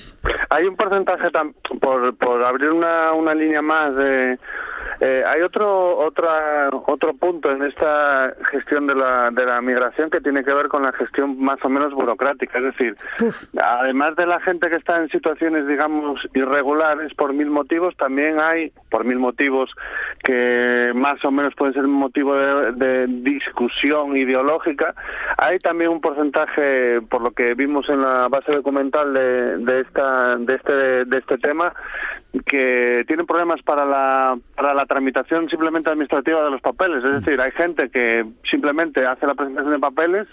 [0.49, 4.37] Hay un porcentaje, tam- por, por abrir una, una línea más, de,
[5.01, 10.21] eh, hay otro otra, otro punto en esta gestión de la, de la migración que
[10.21, 12.59] tiene que ver con la gestión más o menos burocrática.
[12.59, 12.95] Es decir,
[13.57, 18.71] además de la gente que está en situaciones, digamos, irregulares por mil motivos, también hay,
[18.89, 19.69] por mil motivos
[20.23, 24.93] que más o menos pueden ser motivo de, de discusión ideológica,
[25.37, 30.37] hay también un porcentaje, por lo que vimos en la base documental de, de esta
[30.37, 30.73] de este
[31.05, 31.73] de este tema,
[32.45, 37.03] que tienen problemas para la para la tramitación simplemente administrativa de los papeles.
[37.03, 40.27] Es decir, hay gente que simplemente hace la presentación de papeles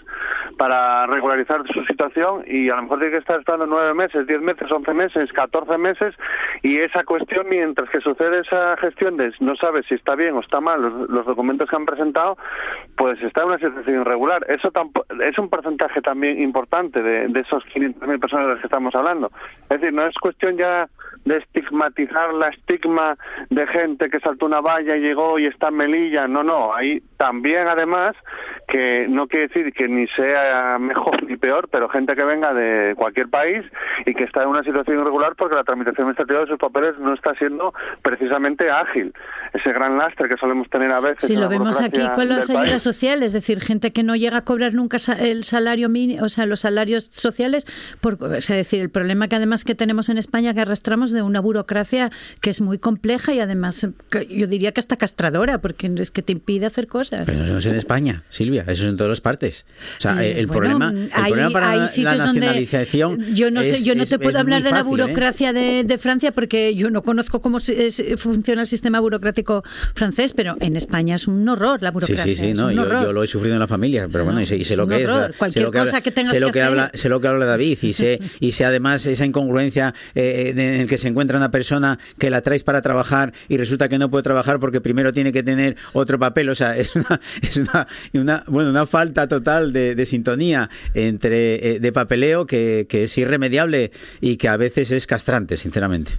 [0.57, 4.41] para regularizar su situación y a lo mejor tiene que estar esperando nueve meses, diez
[4.41, 6.15] meses, once meses, catorce meses
[6.61, 10.39] y esa cuestión mientras que sucede esa gestión de no sabe si está bien o
[10.41, 12.37] está mal los, documentos que han presentado,
[12.97, 14.45] pues está en una situación irregular.
[14.49, 18.67] Eso tampo- es un porcentaje también importante de, de esos 500.000 personas de las que
[18.67, 19.31] estamos hablando.
[19.69, 20.87] Es decir, no es cuestión ya
[21.25, 23.15] de estigmatizar la estigma
[23.49, 26.27] de gente que saltó una valla y llegó y está en Melilla.
[26.27, 26.73] No, no.
[26.75, 28.15] Hay también, además,
[28.67, 32.95] que no quiere decir que ni sea mejor ni peor, pero gente que venga de
[32.95, 33.65] cualquier país
[34.05, 37.13] y que está en una situación irregular porque la tramitación administrativa de sus papeles no
[37.13, 39.13] está siendo precisamente ágil.
[39.53, 41.27] Ese gran lastre que solemos tener a veces.
[41.27, 42.69] Si en lo vemos aquí con las del país.
[42.69, 46.23] ayudas sociales, es decir, gente que no llega a cobrar nunca sa- el salario mínimo,
[46.25, 47.67] o sea, los salarios sociales,
[48.01, 51.39] por, es decir, el problema que además que tenemos en España que arrastramos de una
[51.39, 52.09] burocracia
[52.41, 56.23] que es muy compleja y además que yo diría que hasta castradora, porque es que
[56.23, 57.25] te impide hacer cosas.
[57.27, 59.67] Pero eso no es en España, Silvia, eso es en todas partes.
[59.99, 62.39] O sea, Eh, el bueno, problema, el hay- problema para hay la- la sitios donde
[62.39, 64.83] nacionalización yo no sé es- yo no es- te es puedo hablar de la ¿eh?
[64.83, 69.42] burocracia de, de Francia porque yo no conozco cómo se- es- funciona el sistema burocrático
[69.95, 73.11] francés pero en España es un horror la Sí, burocracia sí, sí, es no, yo,
[73.13, 75.03] lo he sufrido en la familia, pero bueno, y sé, y sé es lo que
[75.03, 75.09] es.
[75.09, 75.31] horror.
[75.31, 76.71] sé Cualquier lo que cosa habla, que tengas sé lo que que hacer.
[76.71, 80.59] habla, sé lo que habla David y sé, y sé además esa incongruencia eh, en
[80.59, 84.09] el que se encuentra una persona que la traes para trabajar y resulta que no
[84.09, 86.49] puede trabajar porque primero tiene que tener otro papel.
[86.49, 91.75] O sea, es una, es una, una- bueno, una falta total de, de sintonía entre
[91.75, 93.91] eh, de papeleo que, que es irremediable
[94.21, 96.11] y que a veces es castrante, sinceramente.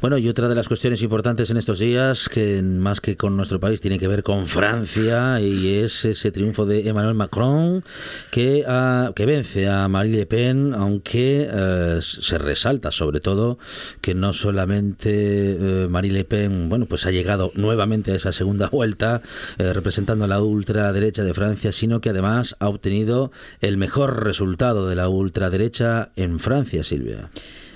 [0.00, 3.60] Bueno, y otra de las cuestiones importantes en estos días, que más que con nuestro
[3.60, 7.84] país, tiene que ver con Francia, y es ese triunfo de Emmanuel Macron,
[8.32, 13.56] que, ah, que vence a Marine Le Pen, aunque eh, se resalta sobre todo
[14.00, 18.66] que no solamente eh, Marine Le Pen, bueno, pues ha llegado nuevamente a esa segunda
[18.66, 19.22] vuelta
[19.58, 23.30] eh, representando a la ultraderecha de Francia, sino que además ha obtenido
[23.60, 27.30] el mejor resultado de la ultraderecha en Francia, Silvia.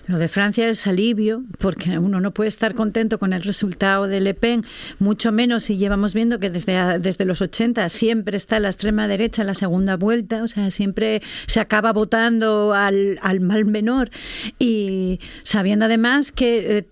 [0.09, 4.21] Lo de Francia es alivio, porque uno no puede estar contento con el resultado de
[4.21, 4.65] Le Pen,
[4.99, 9.43] mucho menos si llevamos viendo que desde, desde los 80 siempre está la extrema derecha
[9.43, 14.11] en la segunda vuelta, o sea, siempre se acaba votando al, al mal menor.
[14.59, 16.87] Y sabiendo además que.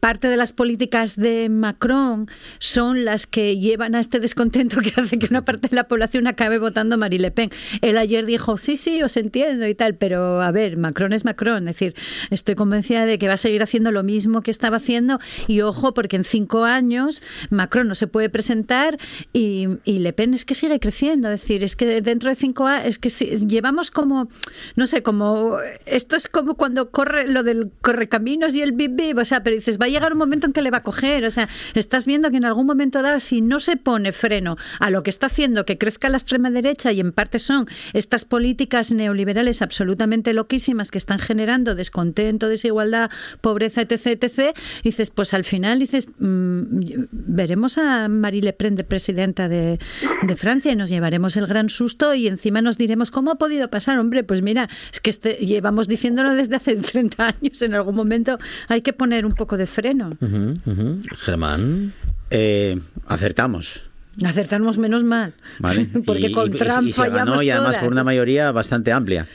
[0.00, 2.28] Parte de las políticas de Macron
[2.58, 6.26] son las que llevan a este descontento que hace que una parte de la población
[6.26, 7.50] acabe votando a Marie Le Pen.
[7.80, 11.68] Él ayer dijo, sí, sí, os entiendo y tal, pero a ver, Macron es Macron.
[11.68, 11.94] Es decir,
[12.30, 15.94] estoy convencida de que va a seguir haciendo lo mismo que estaba haciendo y ojo,
[15.94, 18.98] porque en cinco años Macron no se puede presentar
[19.32, 21.30] y, y Le Pen es que sigue creciendo.
[21.30, 24.28] Es decir, es que dentro de cinco años, es que llevamos como,
[24.76, 29.24] no sé, como, esto es como cuando corre lo del correcaminos y el bip, o
[29.24, 31.30] sea, pero dices, va a llegar un momento en que le va a coger, o
[31.30, 35.02] sea, estás viendo que en algún momento dado, si no se pone freno a lo
[35.02, 39.62] que está haciendo que crezca la extrema derecha y en parte son estas políticas neoliberales
[39.62, 46.08] absolutamente loquísimas que están generando descontento, desigualdad, pobreza, etc., etc., dices, pues al final dices,
[46.18, 46.62] mm,
[47.10, 49.78] veremos a Marie Le Pen de presidenta de,
[50.22, 53.68] de Francia y nos llevaremos el gran susto y encima nos diremos, ¿cómo ha podido
[53.70, 53.98] pasar?
[53.98, 58.38] Hombre, pues mira, es que este- llevamos diciéndolo desde hace 30 años, en algún momento
[58.68, 60.16] hay que poner un poco de freno.
[60.20, 61.00] Ujú, ujú.
[61.18, 61.92] Germán.
[62.30, 63.84] Eh, acertamos.
[64.24, 65.34] Acertarnos menos mal.
[65.58, 65.86] ¿vale?
[66.06, 67.82] Porque Y- con y- Trump y se ganó y además todas.
[67.84, 69.26] por una mayoría bastante amplia.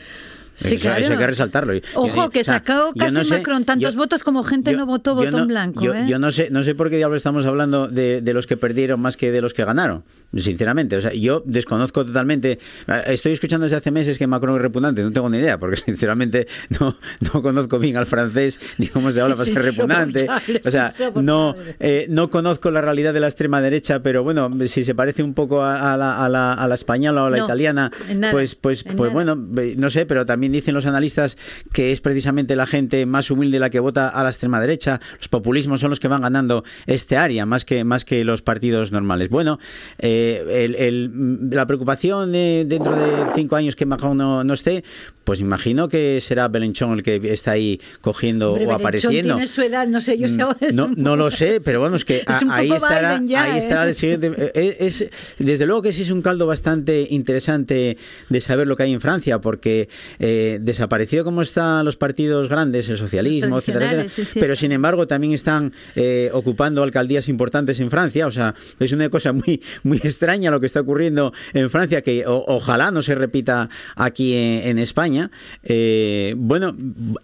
[0.58, 1.02] Sí, eso, claro.
[1.02, 1.74] eso hay que resaltarlo.
[1.94, 4.86] Ojo, que o sea, sacó casi no sé- Macron tantos yo- votos como gente no
[4.88, 5.84] votó botón no- blanco.
[5.84, 6.06] Yo, ¿eh?
[6.08, 9.00] yo no sé, no sé por qué diablos estamos hablando de, de los que perdieron
[9.00, 10.04] más que de los que ganaron.
[10.36, 12.60] Sinceramente, o sea, yo desconozco totalmente.
[12.88, 15.78] eh, Estoy escuchando desde hace meses que Macron es repugnante, no tengo ni idea, porque
[15.86, 16.48] sinceramente
[16.80, 16.96] no,
[17.34, 20.28] no conozco bien al francés ni cómo se habla para ser repugnante.
[20.66, 24.84] O sea, no, eh, no conozco la realidad de la extrema derecha, pero bueno, si
[24.84, 27.38] se parece un poco a, a la, a la- a la española o a la
[27.40, 29.14] italiana, nada, pues, pues, pues nada.
[29.36, 29.48] bueno,
[29.78, 31.38] no sé, pero también dicen los analistas
[31.74, 35.00] que es precisamente la gente más humilde la que vota a la extrema derecha.
[35.18, 38.92] Los populismos son los que van ganando este área más que más que los partidos
[38.92, 39.30] normales.
[39.30, 39.60] Bueno,
[40.00, 44.54] eh, el- el- mm, la preocupación eh, dentro de cinco años que Macron no, no
[44.54, 44.84] esté,
[45.24, 49.36] pues imagino que será Belenchón el que está ahí cogiendo Hombre, o apareciendo.
[49.36, 52.18] tiene su edad, no sé yo ahora es No, no lo sé, pero vamos, que
[52.28, 53.58] Es a- ahí poco estará, ya, ahí ¿eh?
[53.58, 54.32] estará el siguiente.
[54.54, 55.06] eh, Es,
[55.40, 57.98] desde luego que sí es un caldo bastante interesante
[58.30, 59.90] de saber lo que hay en Francia, porque
[60.20, 64.56] eh, desaparecido como están los partidos grandes, el socialismo, etcétera, etcétera, tradicionales, sí, sí, pero
[64.56, 68.28] sin embargo también están eh, ocupando alcaldías importantes en Francia.
[68.28, 72.26] O sea, es una cosa muy, muy extraña lo que está ocurriendo en Francia, que
[72.26, 75.32] o- ojalá no se repita aquí en, en España.
[75.64, 76.76] Eh, bueno,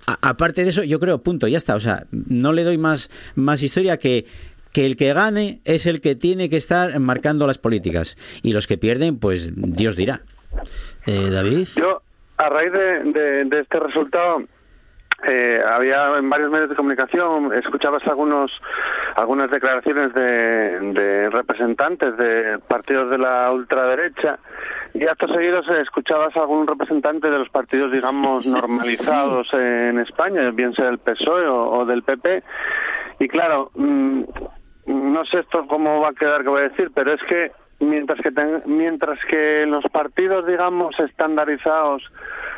[0.07, 1.75] a- aparte de eso, yo creo, punto, ya está.
[1.75, 4.25] O sea, no le doy más, más historia que
[4.71, 8.65] que el que gane es el que tiene que estar marcando las políticas y los
[8.65, 10.23] que pierden, pues Dios dirá.
[11.05, 11.67] Eh, David.
[11.75, 12.01] Yo,
[12.37, 14.41] a raíz de, de- de este resultado,
[15.25, 18.51] eh, había en varios medios de comunicación, escuchabas algunos
[19.15, 24.39] algunas declaraciones de, de representantes de partidos de la ultraderecha
[24.93, 30.73] y actos seguidos escuchabas a algún representante de los partidos, digamos, normalizados en España, bien
[30.73, 32.43] sea del PSOE o, o del PP.
[33.19, 34.23] Y claro, mm,
[34.87, 38.19] no sé esto cómo va a quedar que voy a decir, pero es que mientras
[38.21, 42.03] que ten- mientras que los partidos digamos estandarizados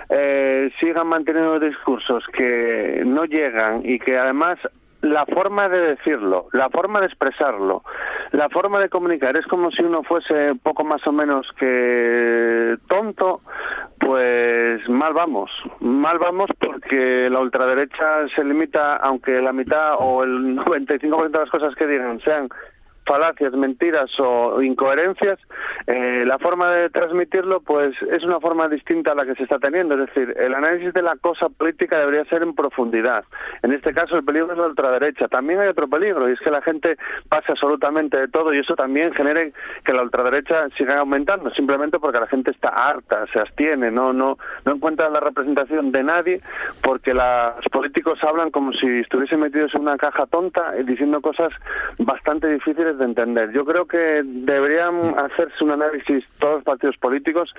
[0.10, 4.60] eh, sigan manteniendo discursos que no llegan y que además
[5.02, 7.84] la forma de decirlo, la forma de expresarlo,
[8.32, 13.40] la forma de comunicar es como si uno fuese poco más o menos que tonto,
[14.00, 20.56] pues mal vamos, mal vamos porque la ultraderecha se limita, aunque la mitad o el
[20.58, 22.50] 95% de las cosas que digan sean
[23.06, 25.40] falacias, mentiras o incoherencias,
[25.88, 29.60] eh, la forma de transmitirlo pues es una forma distinta a la que se está
[29.60, 29.94] teniendo.
[29.96, 33.24] Es decir, el análisis de la cosa política debería ser en profundidad.
[33.62, 35.28] En este caso el peligro es la ultraderecha.
[35.28, 36.98] También hay otro peligro y es que la gente
[37.30, 39.54] pase absolutamente de todo y eso también genere
[39.84, 44.38] que la ultraderecha siga aumentando, simplemente porque la gente está harta, se abstiene, no, no,
[44.66, 46.42] no encuentra la representación de nadie
[46.82, 51.22] porque la- los políticos hablan como si estuviesen metidos en una caja tonta y diciendo
[51.22, 51.52] cosas
[52.00, 53.52] bastante difíciles de entender.
[53.52, 57.54] Yo creo que deberían hacerse un análisis todos los partidos políticos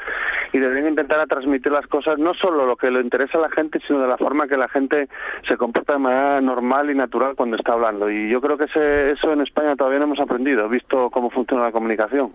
[0.53, 3.80] y deberían intentar transmitir las cosas, no solo lo que le interesa a la gente,
[3.87, 5.09] sino de la forma que la gente
[5.49, 8.11] se comporta de manera normal y natural cuando está hablando.
[8.11, 11.64] Y yo creo que ese- eso en España todavía no hemos aprendido, visto cómo funciona
[11.64, 12.32] la comunicación.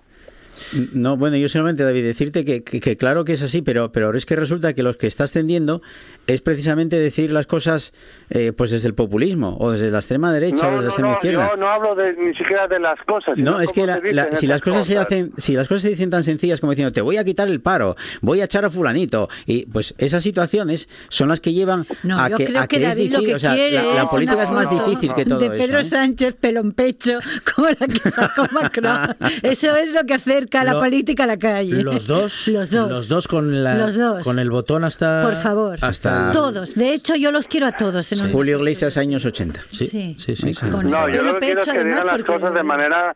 [0.94, 4.14] No, bueno, yo solamente, David, decirte que, que- que claro que es así, pero, pero
[4.16, 5.82] es que resulta que los que estás tendiendo
[6.28, 7.94] es precisamente decir las cosas
[8.30, 10.88] eh, pues desde el populismo o desde la extrema derecha o No, desde la no,
[10.90, 11.50] extrema no, izquierda.
[11.50, 13.38] yo no hablo de, ni siquiera de las cosas.
[13.38, 16.10] No, es que la- la- si las cosas se hacen, si las cosas se dicen
[16.10, 19.30] tan sencillas como diciendo te voy a quitar el paro, voy a echar a fulanito
[19.46, 22.96] y pues esas situaciones son las que llevan No, a que, a que que es
[22.96, 25.46] David lo difícil, que o sea, la, la política es más difícil que todo de
[25.48, 25.56] eso.
[25.58, 25.84] Pedro ¿eh?
[25.84, 27.20] Sánchez pelón pecho
[27.56, 29.16] como la que sacó Macron.
[29.44, 31.82] Eso es lo que acerca la Lo- política a la calle.
[31.84, 32.70] Los dos, Los
[33.08, 33.28] dos.
[33.28, 34.24] con la, Los dos.
[34.24, 35.78] con el botón hasta Por favor.
[35.82, 36.76] hasta Todos.
[36.76, 38.12] De hecho, yo los quiero a todos.
[38.12, 39.62] En un- Julio Iglesias, años 80.
[39.72, 40.16] Sí, Sí.
[40.18, 40.54] sí, sí.
[40.54, 40.70] sí.
[40.70, 42.64] Con No, el yo lo que quiero es pecho, que digan las porque- cosas de
[42.64, 43.14] manera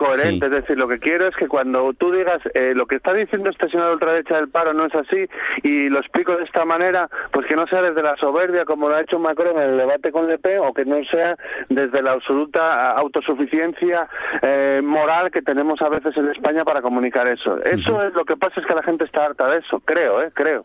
[0.00, 0.48] coherente.
[0.48, 0.54] Sí.
[0.54, 3.50] Es decir, lo que quiero es que cuando tú digas eh, lo que está diciendo
[3.50, 5.26] este señor de ultraderecha del paro no es así
[5.62, 8.96] y lo explico de esta manera, pues que no sea desde la soberbia como lo
[8.96, 11.36] ha hecho Macron en el debate con Le Pen o que no sea
[11.68, 14.08] desde la absoluta autosuficiencia
[14.40, 17.62] eh, moral que tenemos a veces en España para comunicar eso.
[17.62, 20.30] Eso es lo que pasa es que la gente está harta de eso, creo, ¿eh?
[20.32, 20.64] Creo.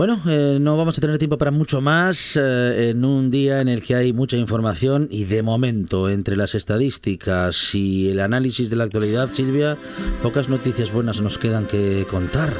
[0.00, 3.68] Bueno, eh, no vamos a tener tiempo para mucho más eh, en un día en
[3.68, 8.76] el que hay mucha información y de momento entre las estadísticas y el análisis de
[8.76, 9.76] la actualidad, Silvia,
[10.22, 12.54] pocas noticias buenas nos quedan que contar.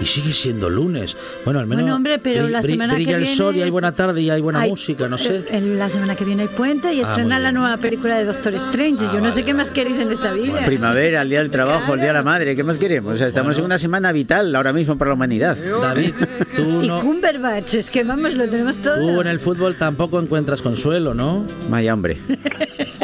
[0.00, 1.16] Y sigue siendo lunes.
[1.44, 3.70] Bueno, al menos Bueno, hombre, pero la semana que brilla el viene sol y hay
[3.70, 5.36] buena tarde y hay buena Hay- música, no sé.
[5.36, 8.24] eh, En la semana que viene hay puente y Ah, estrena la nueva película de
[8.24, 9.04] Doctor Strange.
[9.06, 10.64] Ah, Yo no sé vale, qué más queréis en esta vida.
[10.66, 13.14] Primavera, el día del trabajo, el día de la madre, ¿qué más queremos?
[13.14, 15.56] O sea, estamos en una semana vital ahora mismo para la humanidad.
[15.80, 16.14] David,
[16.56, 18.96] tú, Y no, Cumberbatch, es que vamos, lo tenemos todo.
[18.96, 21.44] tú en el fútbol tampoco encuentras consuelo, ¿no?
[21.68, 22.18] Vaya hombre.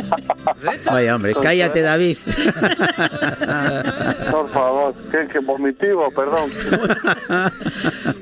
[0.86, 2.16] Vaya hombre, cállate David.
[4.30, 6.50] Por favor, ¿qué, qué vomitivo, perdón.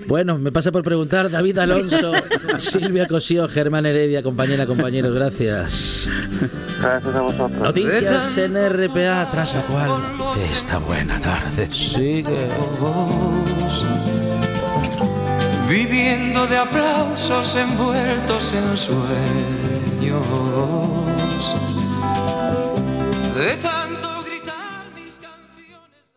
[0.06, 2.12] Bueno, me pasa por preguntar David Alonso,
[2.58, 6.08] Silvia Cosío, Germán Heredia, compañera, compañeros, gracias.
[6.80, 7.60] Gracias a vosotros.
[7.60, 9.90] Noticias en RPA, tras lo cual,
[10.52, 12.48] esta buena tarde sigue.
[15.68, 20.26] viviendo de aplausos envueltos en sueños.
[23.34, 24.05] De tan